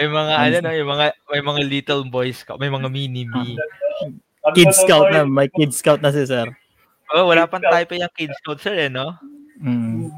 [0.00, 3.54] May mga ano no, yung mga may mga little boy scout, may mga mini me.
[4.52, 6.52] Kid Scout na, may Kid Scout na si Sir.
[7.14, 9.14] Oh, wala pang type A yung kid scout sir eh, no?
[9.62, 10.10] Mm.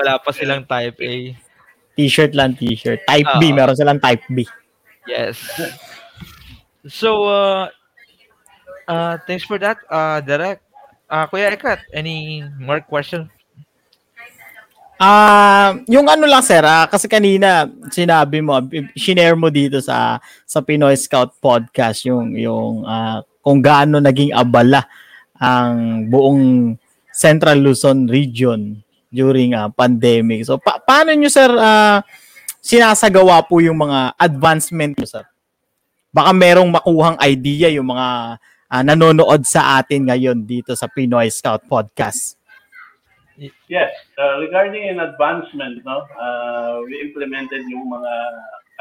[0.00, 1.14] Wala pa silang type A.
[1.94, 3.04] T-shirt lang, T-shirt.
[3.06, 3.56] Type B, Oo.
[3.56, 4.42] meron silang Type B.
[5.06, 5.38] Yes.
[6.88, 7.68] So, uh,
[8.88, 10.64] uh, thanks for that, uh, Derek.
[11.06, 13.28] Uh, Kuya Ekat, any more questions?
[15.00, 18.60] Ah, yung ano lang sir, ah, kasi kanina sinabi mo,
[18.92, 24.84] shinare mo dito sa sa Pinoy Scout podcast yung yung ah, kung gaano naging abala
[25.40, 26.76] ang buong
[27.10, 28.76] Central Luzon region
[29.10, 30.46] during ah, pandemic.
[30.46, 32.04] So pa- paano nyo sir ah,
[32.60, 35.24] sinasagawa po yung mga advancement nyo sir?
[36.10, 38.38] Baka merong makuhang idea yung mga
[38.70, 42.40] ah, nanonood sa atin ngayon dito sa Pinoy Scout podcast.
[43.72, 43.88] Yes,
[44.20, 48.12] uh, regarding in advancement, no, uh, we implemented yung mga,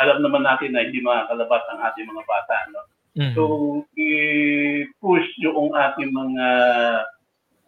[0.04, 2.84] alam naman natin na hindi makakalabas ang ating mga bata, no?
[3.20, 3.36] Mhm.
[3.36, 3.44] So,
[4.00, 6.48] i-push yung ating mga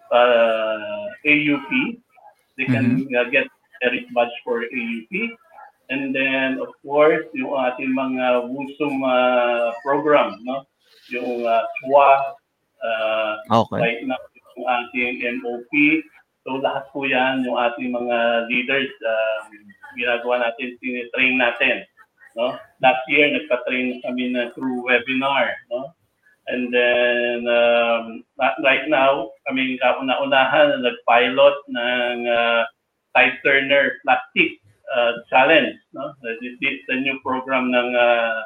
[0.08, 1.70] uh, AUP.
[2.56, 3.52] They can uh, get
[3.84, 5.12] merit badge for AUP.
[5.91, 10.64] And then, of course, yung ating mga WUSUM uh, program, no?
[11.12, 12.39] Yung uh, SWA,
[12.80, 13.34] uh,
[13.68, 13.80] Okay.
[13.84, 14.16] right now,
[14.56, 15.74] yung ating MOP.
[16.47, 19.52] So, lahat po yan, yung ating mga leaders, um,
[19.99, 21.84] ginagawa natin, tinitrain natin.
[22.36, 22.57] No?
[22.82, 25.55] Last year, nagpa-train kami na through webinar.
[25.69, 25.91] No?
[26.49, 28.25] And then, um,
[28.63, 32.61] right now, kami kauna-unahan na nag-pilot ng uh,
[33.13, 34.59] Tide Turner Plastic
[34.91, 35.77] uh, Challenge.
[35.93, 36.11] No?
[36.23, 38.41] This is the new program ng uh,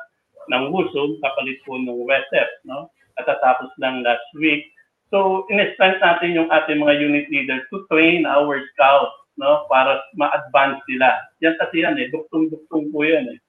[0.46, 2.50] ng WUSUM, kapalit po ng WESEP.
[2.70, 2.94] No?
[3.18, 4.68] katatapos lang last week.
[5.14, 10.82] So, in-strength natin yung ating mga unit leaders to train our scouts, no, para ma-advance
[10.90, 11.16] sila.
[11.40, 13.40] Yan kasi yan eh, duktong-duktong po yan eh.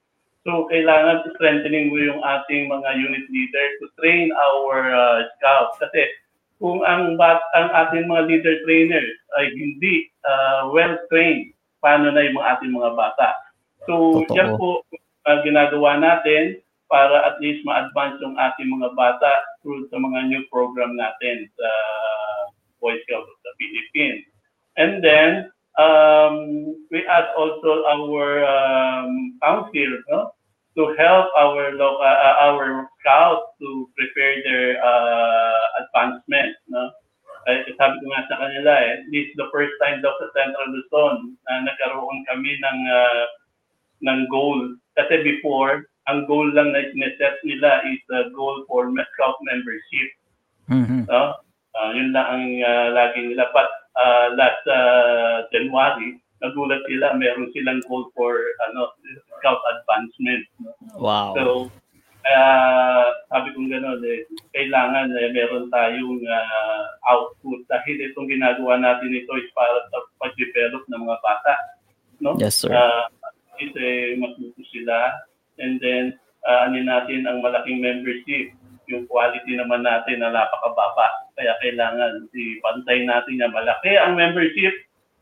[0.46, 5.74] So, kailangan strengthening mo yung ating mga unit leaders to train our uh, scouts.
[5.82, 6.06] Kasi
[6.62, 9.10] kung ang, bat, ang ating mga leader trainers
[9.42, 11.50] ay hindi uh, well-trained,
[11.82, 13.34] paano na yung ating mga bata?
[13.90, 14.38] So, Totoo.
[14.38, 14.86] yan po
[15.26, 20.46] ang ginagawa natin para at least ma-advance yung ating mga bata through sa mga new
[20.54, 21.68] program natin sa
[22.78, 24.22] Boy Scouts of the Philippines.
[24.78, 26.36] And then, um,
[26.94, 30.35] we ask also our um, council no,
[30.76, 36.52] to help our local, uh, our scouts to prepare their uh, advancement.
[36.68, 36.92] No?
[37.48, 40.68] Ay, sabi ko nga sa kanila, eh, this is the first time daw sa Central
[40.68, 43.24] Luzon na nagkaroon kami ng uh,
[44.02, 44.76] ng goal.
[44.98, 50.10] Kasi before, ang goal lang na sineset nila is a goal for scout membership.
[50.70, 51.06] Mhm.
[51.06, 51.38] No?
[51.76, 53.52] Ah, yun lang ang ah, lagi nila.
[53.52, 53.68] But
[53.98, 58.36] ah, last ah, January, nagulat sila, meron silang goal for
[58.70, 58.92] ano
[59.38, 60.44] scout advancement.
[60.96, 61.32] Wow.
[61.36, 61.72] So,
[62.26, 62.46] kaya
[63.30, 69.30] sabi kong gano'n, eh, kailangan eh, meron tayong ah, output dahil itong ginagawa natin ito
[69.38, 71.54] is para sa pag-develop ng mga bata.
[72.18, 72.34] No?
[72.34, 72.74] Yes, sir.
[72.74, 73.06] Ah,
[73.60, 75.16] is eh, matuto sila
[75.60, 76.12] and then
[76.44, 78.52] uh, ano natin ang malaking membership
[78.86, 84.72] yung quality naman natin na napakababa kaya kailangan ipantay natin na malaki ang membership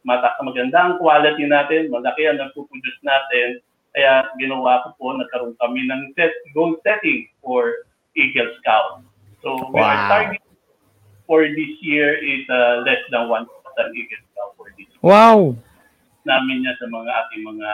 [0.05, 3.59] mata maganda ang quality natin malaki ang nagpo-produce natin
[3.94, 9.00] kaya ginawa ko po nagkaroon kami ng set, goal setting for Eagle Scout
[9.40, 10.09] so we are Wow.
[10.09, 10.42] target
[11.24, 13.48] for this year is uh, less than 1,000
[13.96, 15.57] Eagle Scout for this year Wow.
[16.24, 17.68] namin niya sa mga ating mga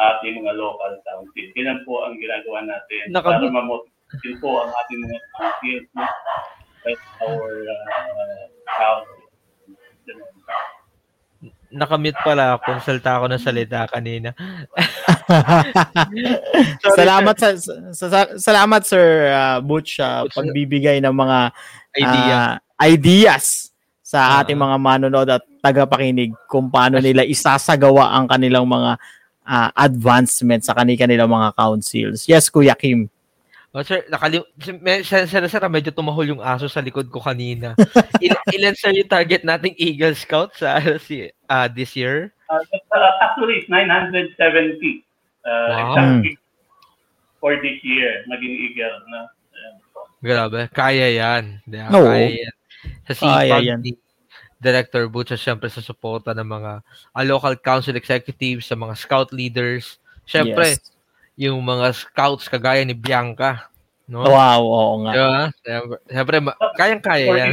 [0.00, 1.46] ating mga local council.
[1.60, 6.06] Yan po ang ginagawa natin Naka- para mamotivate po ang ating mga council no?
[6.88, 9.20] at our uh, council.
[11.70, 12.76] Nakamute pala ako.
[12.76, 14.34] Konsulta ako ng salita kanina.
[16.98, 17.48] salamat sa,
[17.94, 21.38] sa, sa- salamat sir uh, Butch sa pagbibigay ng mga
[21.94, 22.34] Idea.
[22.34, 23.70] ah, ideas
[24.02, 28.98] sa ating mga manonood at tagapakinig kung paano nila isasagawa ang kanilang mga
[29.46, 32.26] ah, advancement sa kanilang mga councils.
[32.26, 33.06] Yes, Kuya Kim.
[33.70, 34.42] Oh, sir, nakalim
[35.06, 37.78] sir, sir, sir, medyo tumahol yung aso sa likod ko kanina.
[38.24, 42.34] Il- ilan sir yung target nating Eagle Scout sa si ah, this year?
[42.50, 45.06] Uh, uh, actually, it's 970
[45.46, 45.94] uh, Wow.
[45.94, 46.34] exactly
[47.38, 48.98] for this year, maging eagle.
[49.08, 49.30] No?
[49.94, 50.04] Po.
[50.20, 51.62] Grabe, kaya yan.
[51.64, 51.88] Ba?
[51.94, 52.10] Oo.
[52.10, 52.54] Kaya yan.
[53.08, 53.80] Sa Kaya sipag yan.
[53.80, 53.92] ni
[54.60, 59.32] Director Butch, at syempre sa suporta ng mga ah, local council executives, sa mga scout
[59.32, 59.96] leaders.
[60.28, 60.90] Syempre, Yes.
[61.40, 63.72] Yung mga scouts kagaya ni Bianca.
[64.04, 64.28] No?
[64.28, 65.12] Wow, oo nga.
[65.64, 66.40] Diba?
[66.44, 67.50] Ma- kayang-kaya yan.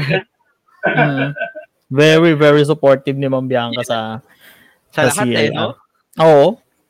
[0.84, 1.28] Mhm.
[1.88, 4.00] Very, very supportive ni Ma'am Bianca sa
[4.92, 5.56] Sa lahat eh, CLR.
[5.56, 5.72] no?
[6.20, 6.48] Oo.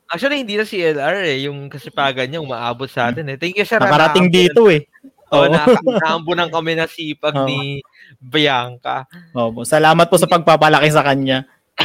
[0.09, 1.45] Actually, hindi na si LR eh.
[1.45, 3.37] Yung kasipagan niya, umaabot sa atin eh.
[3.37, 3.77] Thank you, sir.
[3.77, 4.81] Nakarating Naambon- dito eh.
[5.27, 7.45] Oo, oh, naambunan kami na sipag Oo.
[7.45, 7.83] ni
[8.17, 9.03] Bianca.
[9.35, 9.67] Opo.
[9.67, 11.43] Salamat po sa pagpapalaki sa kanya.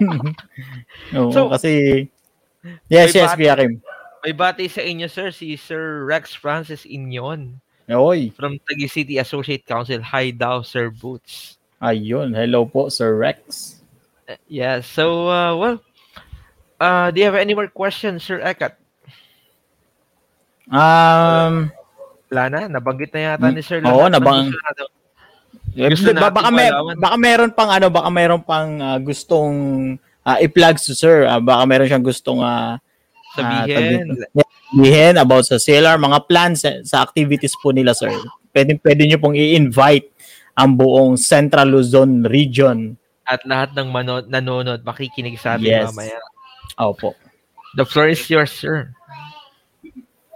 [1.18, 2.06] Oo, So, kasi
[2.86, 3.82] Yes, may yes, Kuya Kim.
[4.22, 7.58] May bati sa inyo, sir, si Sir Rex Francis Inyon
[7.90, 8.30] Oy.
[8.38, 9.98] from Taguig City Associate Council.
[9.98, 11.58] Hi daw, Sir Boots.
[11.82, 12.30] Ayun.
[12.30, 13.74] Hello po, Sir Rex.
[14.30, 15.76] Uh, Yes, so, uh, well,
[16.78, 18.78] uh, do you have any more questions, Sir Ekat?
[20.70, 21.74] Um,
[22.30, 24.54] Wala na, nabanggit na yata ni Sir Oo, nabang-
[25.74, 29.56] gusto ba- baka, may, baka meron pang ano, baka meron pang ah, gustong
[30.22, 31.26] ah, i-plug to Sir.
[31.26, 32.78] Ah, baka meron siyang gustong ah,
[33.32, 34.06] Sabihin.
[34.12, 38.12] tag- sabihin about sa CLR, mga plans sa, sa activities po nila, Sir.
[38.52, 40.12] Pwede, pwede nyo pong i-invite
[40.52, 42.96] ang buong Central Luzon region.
[43.24, 45.88] At lahat ng mano- nanonood, makikinig sa atin Yes.
[45.88, 46.20] mamaya.
[46.76, 47.16] Opo.
[47.72, 48.92] The floor is yours, sir.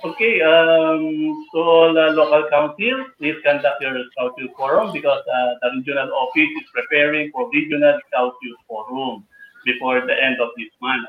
[0.05, 1.03] Okay, um,
[1.51, 6.13] to all uh, local councils, please conduct your Scout Youth Forum because uh, the regional
[6.15, 9.25] office is preparing for regional Scout Youth Forum
[9.65, 11.09] before the end of this month.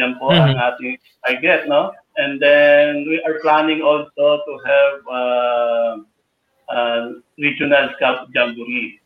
[0.00, 0.64] Yan po ang Mhm.
[0.72, 0.94] ating
[1.26, 1.92] target, no?
[2.16, 5.92] And then we are planning also to have uh,
[6.68, 7.02] uh,
[7.40, 9.00] regional Scout Jamboree.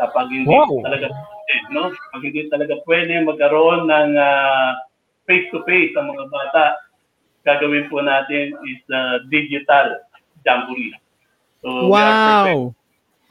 [0.00, 0.80] Kapag hindi Wow.
[0.80, 1.92] talaga pwede, no?
[1.92, 4.70] Pag hindi talaga pwede magkaroon ng uh,
[5.28, 6.64] face-to-face ang mga bata,
[7.44, 10.00] gagawin po natin is uh, digital
[10.44, 10.96] jamboree.
[11.60, 12.72] So, Wow.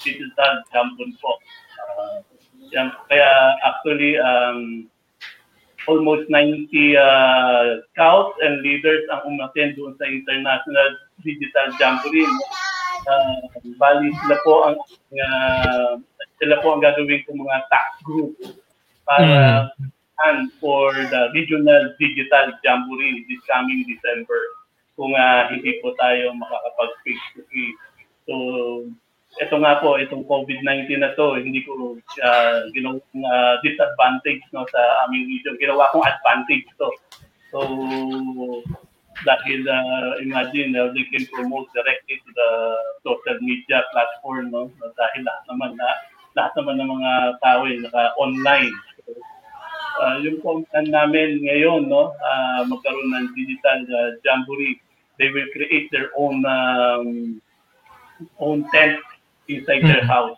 [0.05, 1.31] digital jamboree po.
[1.79, 2.21] Uh,
[2.69, 3.29] yan, kaya
[3.65, 4.85] actually, um,
[5.87, 6.67] almost 90
[6.97, 10.89] uh, scouts and leaders ang umattend doon sa international
[11.23, 12.27] digital jamboree.
[13.07, 13.39] Uh,
[13.79, 14.75] bali sila po ang
[15.15, 15.93] uh,
[16.39, 18.35] sila po ang gagawin kong mga task group
[19.07, 20.51] para mm.
[20.59, 24.39] for the regional digital jamboree this coming December
[24.99, 27.83] kung uh, hindi po tayo makakapag face to face.
[28.27, 28.35] So
[29.37, 35.05] ito nga po, itong COVID-19 na to, hindi ko uh, ginawang uh, disadvantage no, sa
[35.05, 35.53] aming region.
[35.61, 36.89] Ginawa kong advantage to.
[37.53, 37.59] So,
[39.21, 42.49] dahil uh, imagine uh, they can promote directly to the
[43.03, 45.87] social media platform no dahil lahat naman na
[46.39, 47.11] lahat naman ng mga
[47.43, 48.75] tao ay naka-online.
[49.03, 49.11] So,
[49.99, 54.79] uh, yung po namin ngayon no uh, magkaroon ng digital uh, jamboree.
[55.19, 57.43] They will create their own um,
[58.39, 59.03] own tent
[59.49, 60.13] inside their Hmm.
[60.13, 60.37] house.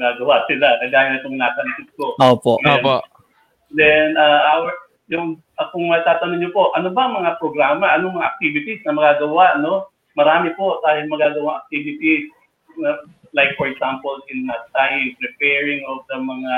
[0.00, 2.06] Nagawa sila, kagaya itong nasa likod ko.
[2.16, 2.56] Opo.
[2.64, 2.94] Then, Opo.
[3.76, 4.72] Then, uh, our,
[5.12, 8.96] yung, uh, kung matatanong niyo po, ano ba ang mga programa, anong mga activities na
[8.96, 9.92] magagawa, no?
[10.16, 12.28] Marami po tayong magagawa activities,
[12.84, 13.04] uh,
[13.36, 16.54] like for example, in nut tying, preparing of the mga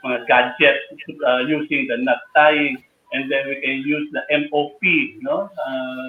[0.00, 0.84] mga gadgets
[1.28, 2.80] uh, using the nut tying,
[3.12, 4.80] and then we can use the MOP,
[5.20, 5.52] no?
[5.52, 6.06] Uh,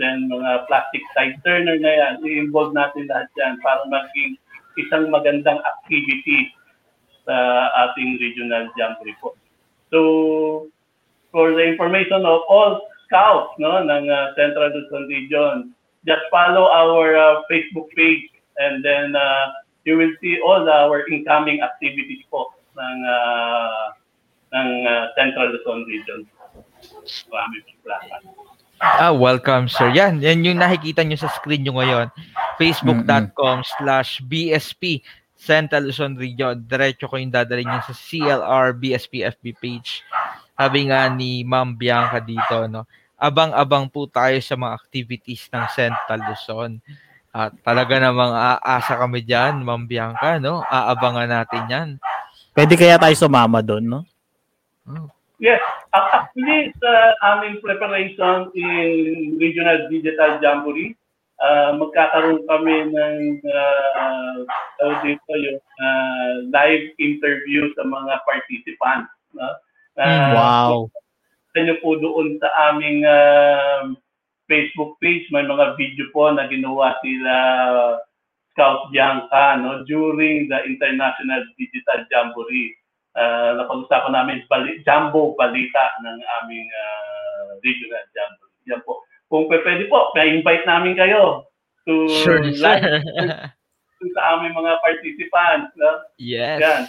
[0.00, 4.36] then mga plastic side turner na yan, i-involve natin lahat yan para maging
[4.76, 6.52] isang magandang activity
[7.26, 7.34] sa
[7.86, 9.34] ating regional jamboree po.
[9.90, 10.00] So,
[11.34, 15.74] for the information of all scouts no, ng uh, Central Luzon Region,
[16.06, 19.52] just follow our uh, Facebook page and then uh,
[19.84, 23.84] you will see all our incoming activities po ng uh,
[24.54, 26.26] ng uh, Central Luzon Region.
[27.30, 28.55] Marami po.
[28.80, 29.88] Ah, welcome sir.
[29.96, 32.08] Yan, yan yung nakikita nyo sa screen nyo ngayon.
[32.60, 35.00] Facebook.com slash BSP
[35.36, 36.60] Central Luzon Region.
[36.60, 40.04] Diretso ko yung dadalhin nyo sa CLR BSP FB page.
[40.56, 42.88] Sabi nga ni Ma'am Bianca dito, no?
[43.16, 46.80] Abang-abang po tayo sa mga activities ng Central Luzon.
[47.32, 50.64] At talaga namang aasa kami dyan, Ma'am Bianca, no?
[50.68, 51.88] Aabangan natin yan.
[52.56, 54.00] Pwede kaya tayo sumama doon, no?
[55.36, 55.60] Yes.
[55.98, 56.92] Ac- Actually, sa
[57.32, 60.92] aming preparation in Regional Digital Jamboree,
[61.40, 64.36] uh, magkakaroon kami ng uh,
[64.76, 69.10] tawag dito yung uh, live interview sa mga participants.
[69.32, 69.48] No?
[69.96, 70.72] Uh, Wow.
[71.56, 73.96] Sa nyo po doon sa aming uh,
[74.44, 77.34] Facebook page, may mga video po na ginawa sila
[78.52, 82.76] Scout Bianca no, during the International Digital Jamboree
[83.16, 88.44] uh, napag-usapan namin bali, jumbo balita ng aming uh, regional jumbo.
[88.68, 89.02] Yan po.
[89.26, 91.48] Kung pwede po, na-invite namin kayo
[91.86, 93.02] to Sure, live sir.
[94.14, 95.72] sa aming mga participants.
[95.78, 95.90] No?
[96.20, 96.60] Yes.
[96.60, 96.82] Yan.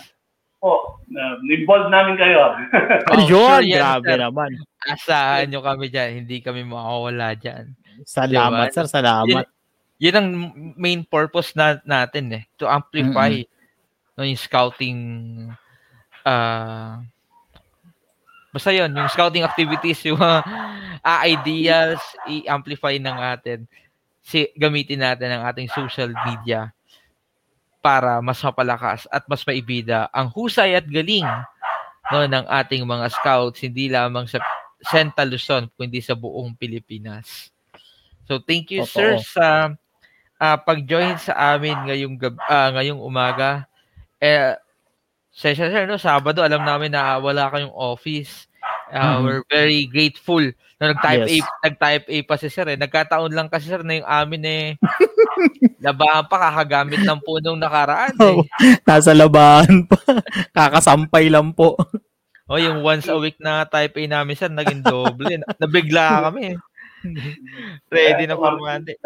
[0.57, 2.57] Po, uh, involve namin kayo.
[3.13, 4.19] Ayun, sure yan, grabe sir.
[4.21, 4.51] naman.
[4.89, 6.25] Asahan nyo kami dyan.
[6.25, 7.77] Hindi kami makawala dyan.
[8.05, 8.75] Salamat, Diba?
[8.75, 8.85] sir.
[8.89, 9.45] Salamat.
[9.45, 9.45] Yun,
[10.01, 10.29] yun ang
[10.77, 12.43] main purpose na, natin eh.
[12.57, 13.33] To amplify
[14.17, 14.97] no, yung scouting
[16.27, 16.99] ah
[18.57, 20.39] basta yun, yung scouting activities, yung mga
[21.05, 23.59] ah, ideas, i-amplify ng atin.
[24.25, 26.73] Si, gamitin natin ang ating social media
[27.79, 31.23] para mas mapalakas at mas maibida ang husay at galing
[32.11, 34.43] no, ng ating mga scouts, hindi lamang sa
[34.83, 37.53] Central Luzon, kundi sa buong Pilipinas.
[38.27, 38.91] So thank you Totoo.
[38.91, 39.47] sir sa
[40.35, 43.63] ah, pag-join sa amin ngayong gab- ah, ngayong umaga.
[44.19, 44.57] Eh
[45.37, 48.49] Session sir, no, Sabado alam namin na wala kayong office.
[48.89, 49.21] Uh, Mhm.
[49.21, 50.41] We're very grateful
[50.79, 51.43] na nag-type Yes.
[51.43, 52.79] A, nag-type A pa si sir eh.
[52.79, 54.65] Nagkataon lang kasi sir na yung amin eh
[55.85, 58.23] labahan pa kakagamit ng punong nakaraan eh.
[58.23, 58.41] Oh,
[58.87, 59.99] nasa labahan pa.
[60.55, 61.75] Kakasampay lang po.
[62.47, 65.27] Oh, yung once a week na type A namin sir naging doble.
[65.59, 66.55] Nabigla kami.
[66.55, 66.57] eh.
[67.93, 68.95] Ready na formante.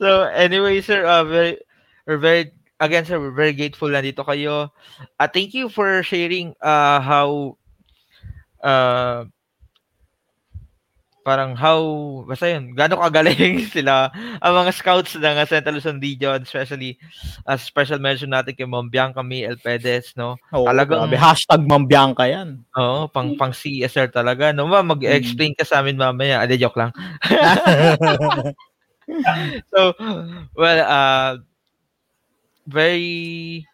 [0.00, 1.58] so anyway sir, uh, very
[2.10, 2.50] we're very
[2.82, 4.74] again sir, we're very grateful na dito kayo.
[5.14, 7.54] Uh, thank you for sharing uh, how
[8.66, 9.30] uh,
[11.22, 11.78] parang how
[12.26, 14.10] basta yun, gaano kagaling sila
[14.42, 16.98] ang mga scouts ng uh, Central Luzon Region, especially
[17.46, 20.34] uh, special mention natin kay Ma'am Bianca May El Pedez, no?
[20.50, 21.14] Oo, Talagang- grabe.
[21.14, 22.66] Hashtag Mambiangka yan.
[22.74, 24.50] Oo, pang pang CSR talaga.
[24.50, 26.42] No, ma mag-explain ka sa amin mamaya.
[26.42, 26.90] Ade joke lang.
[29.74, 29.92] so,
[30.56, 31.38] well, uh
[32.70, 33.66] very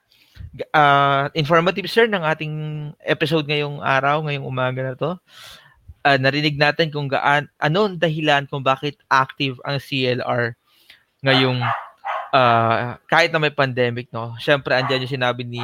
[0.72, 2.54] uh informative sir ng ating
[3.04, 5.10] episode ngayong araw, ngayong umaga na to.
[6.06, 10.54] Uh, narinig natin kung gaan ano ang dahilan kung bakit active ang CLR
[11.26, 11.58] ngayong
[12.30, 14.32] uh, kahit na may pandemic no.
[14.40, 15.60] Syempre andiyan yung sinabi ni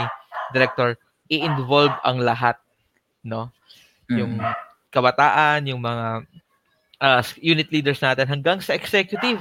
[0.53, 1.01] director,
[1.33, 2.61] i-involve ang lahat,
[3.25, 3.49] no?
[4.13, 4.37] Yung
[4.93, 6.29] kabataan, yung mga
[7.01, 9.41] uh, unit leaders natin hanggang sa executive.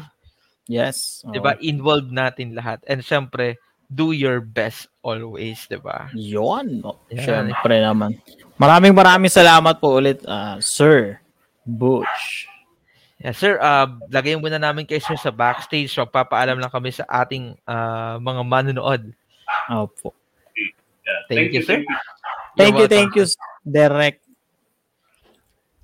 [0.72, 1.28] Yes.
[1.28, 1.60] 'Di ba?
[1.60, 2.80] Involved natin lahat.
[2.88, 3.60] And syempre,
[3.92, 6.08] do your best always, 'di ba?
[6.16, 6.80] 'Yon.
[6.88, 7.52] Oh, Yan.
[7.52, 8.16] Syempre naman.
[8.56, 11.20] Maraming maraming salamat po ulit, uh, Sir
[11.68, 12.48] Butch.
[13.22, 13.62] Yes, sir.
[13.62, 15.94] Uh, lagayin muna namin kayo sir sa backstage.
[15.94, 19.14] So, papaalam lang kami sa ating uh, mga manonood.
[19.70, 20.18] Opo.
[21.30, 21.86] Thank, you, sir.
[22.58, 23.30] Thank you, thank you,
[23.62, 24.24] Derek.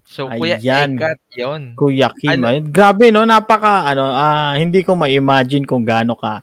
[0.08, 0.98] So, Kuya Ayan.
[0.98, 1.62] Ekat, yun.
[1.78, 2.42] Kuya Kim.
[2.42, 2.58] Ano?
[2.74, 3.28] Grabe, no?
[3.28, 6.42] Napaka, ano, ah, hindi ko ma-imagine kung gaano ka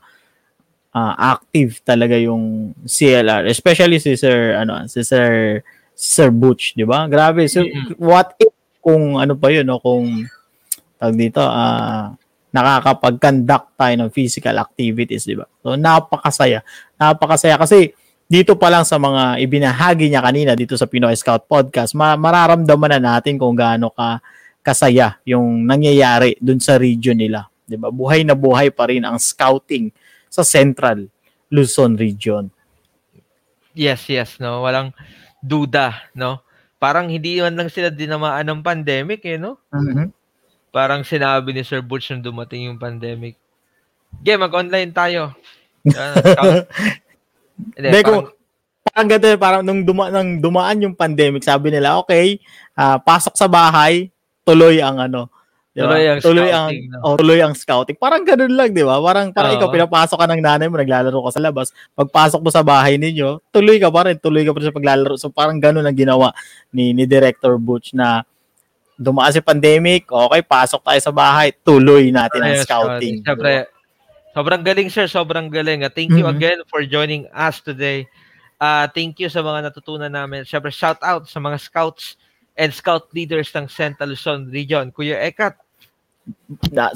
[0.95, 3.51] ah, active talaga yung CLR.
[3.51, 5.61] Especially si Sir, ano, si Sir,
[5.93, 7.11] Sir Butch, di ba?
[7.11, 7.51] Grabe.
[7.51, 7.67] So,
[7.99, 9.83] what if kung ano pa yun, no?
[9.83, 10.25] Kung,
[10.97, 12.15] tag dito, ah,
[12.55, 15.45] nakakapag-conduct tayo ng physical activities, di ba?
[15.61, 16.63] So, napakasaya.
[16.95, 17.91] Napakasaya kasi
[18.25, 22.97] dito pa lang sa mga ibinahagi niya kanina dito sa Pinoy Scout Podcast, ma- mararamdaman
[22.97, 24.23] na natin kung gaano ka
[24.65, 27.53] kasaya yung nangyayari dun sa region nila.
[27.69, 27.93] 'Di ba?
[27.93, 29.93] Buhay na buhay pa rin ang scouting
[30.35, 31.07] sa Central
[31.47, 32.51] Luzon region.
[33.71, 34.67] Yes, yes, no.
[34.67, 34.91] Walang
[35.39, 36.43] duda, no.
[36.83, 39.63] Parang hindi man lang sila dinamaan ng pandemic, eh, no?
[39.71, 40.11] Mhm.
[40.75, 43.39] Parang sinabi ni Sir Butch nung dumating yung pandemic.
[44.23, 45.31] Okay, mag-online tayo.
[47.55, 48.27] Hindi, Hindi, parang-
[48.91, 52.43] kung parang nung, duma, nung dumaan yung pandemic, sabi nila, okay,
[52.75, 54.11] ah, pasok sa bahay,
[54.43, 55.31] tuloy ang ano,
[55.75, 55.91] di ba?
[55.91, 57.03] Tuloy ang tuloy scouting, ang, no?
[57.03, 57.97] oh, tuloy ang scouting.
[57.99, 59.03] Parang ganun lang, di ba?
[59.03, 59.59] Parang, parang Oo.
[59.59, 61.75] ikaw, pinapasok ka ng nanay mo, naglalaro ka sa labas.
[61.99, 65.15] Pagpasok mo sa bahay ninyo, tuloy ka pa rin, tuloy ka pa rin sa paglalaro.
[65.19, 66.31] So, parang ganun ang ginawa
[66.71, 68.23] ni, ni Director Butch na
[68.95, 73.27] dumaan si pandemic, okay, pasok tayo sa bahay, tuloy natin ang scouting.
[73.27, 73.67] Siyempre,
[74.31, 75.83] sobrang galing sir, sobrang galing.
[75.83, 76.35] Uh, thank you Mhm.
[76.39, 78.07] again for joining us today.
[78.63, 80.47] Uh, thank you sa mga natutunan namin.
[80.47, 82.15] Siyempre, shout out sa mga scouts
[82.55, 84.95] and scout leaders ng Central Luzon region.
[84.95, 85.59] Kuya Ekat,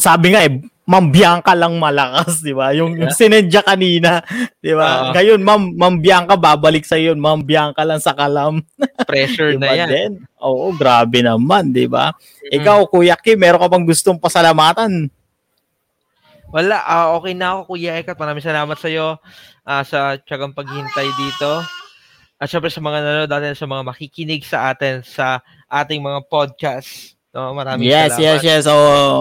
[0.01, 0.53] sabi nga eh,
[0.89, 2.73] Ma'am Bianca lang malakas, di ba?
[2.73, 4.25] Yung, yung sinendya kanina,
[4.57, 5.13] di ba?
[5.13, 5.13] Oo.
[5.13, 7.21] Ngayon, Ma'am, Ma'am Bianca, babalik sa yun.
[7.21, 8.65] Ma'am Bianca lang sa kalam.
[9.11, 9.89] pressure Diba na yan.
[9.93, 10.13] din?
[10.41, 12.17] Oo, grabe naman, di ba?
[12.49, 15.13] Ikaw, Kuya Kim, meron ka bang gustong pasalamatan?
[16.49, 18.17] Wala, ah, okay na ako Kuya Ekat.
[18.17, 19.21] Maraming salamat sa iyo
[19.85, 21.61] sa tiyagang paghintay dito.
[22.41, 27.18] At syempre sa mga nanonood natin, sa mga makikinig sa atin sa ating mga podcast.
[27.39, 28.27] No, maraming yes, salamat.
[28.27, 28.63] yes, yes.
[28.67, 28.75] So,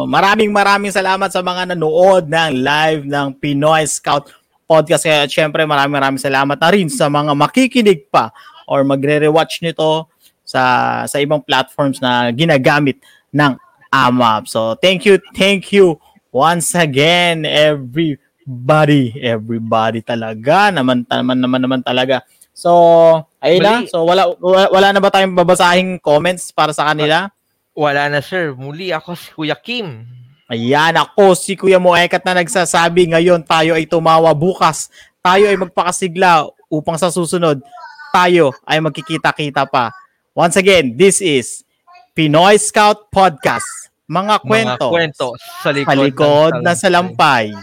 [0.09, 4.33] maraming maraming salamat sa mga nanood ng live ng Pinoy Scout
[4.65, 5.05] Podcast.
[5.05, 8.33] Kaya syempre maraming maraming salamat na rin sa mga makikinig pa
[8.65, 10.09] or magre-rewatch nito
[10.41, 12.97] sa sa ibang platforms na ginagamit
[13.29, 13.53] ng
[13.93, 14.49] AMAP.
[14.49, 16.01] So, thank you, thank you
[16.33, 22.25] once again everybody, everybody talaga naman naman naman naman talaga.
[22.57, 22.73] So,
[23.45, 23.85] ayun na.
[23.85, 27.29] So, wala, wala wala na ba tayong babasahing comments para sa kanila?
[27.77, 28.57] Wala na sir.
[28.57, 30.01] Muli ako si Kuya Kim.
[30.49, 34.89] Ayan ako, si Kuya Moekat na nagsasabi ngayon tayo ay tumawa bukas.
[35.21, 37.61] Tayo ay magpakasigla upang sa susunod
[38.09, 39.93] tayo ay magkikita-kita pa.
[40.33, 41.61] Once again, this is
[42.17, 43.93] Pinoy Scout Podcast.
[44.09, 45.27] Mga kwento, Mga kwento
[45.61, 47.53] sa likod, sa likod ng na salampay.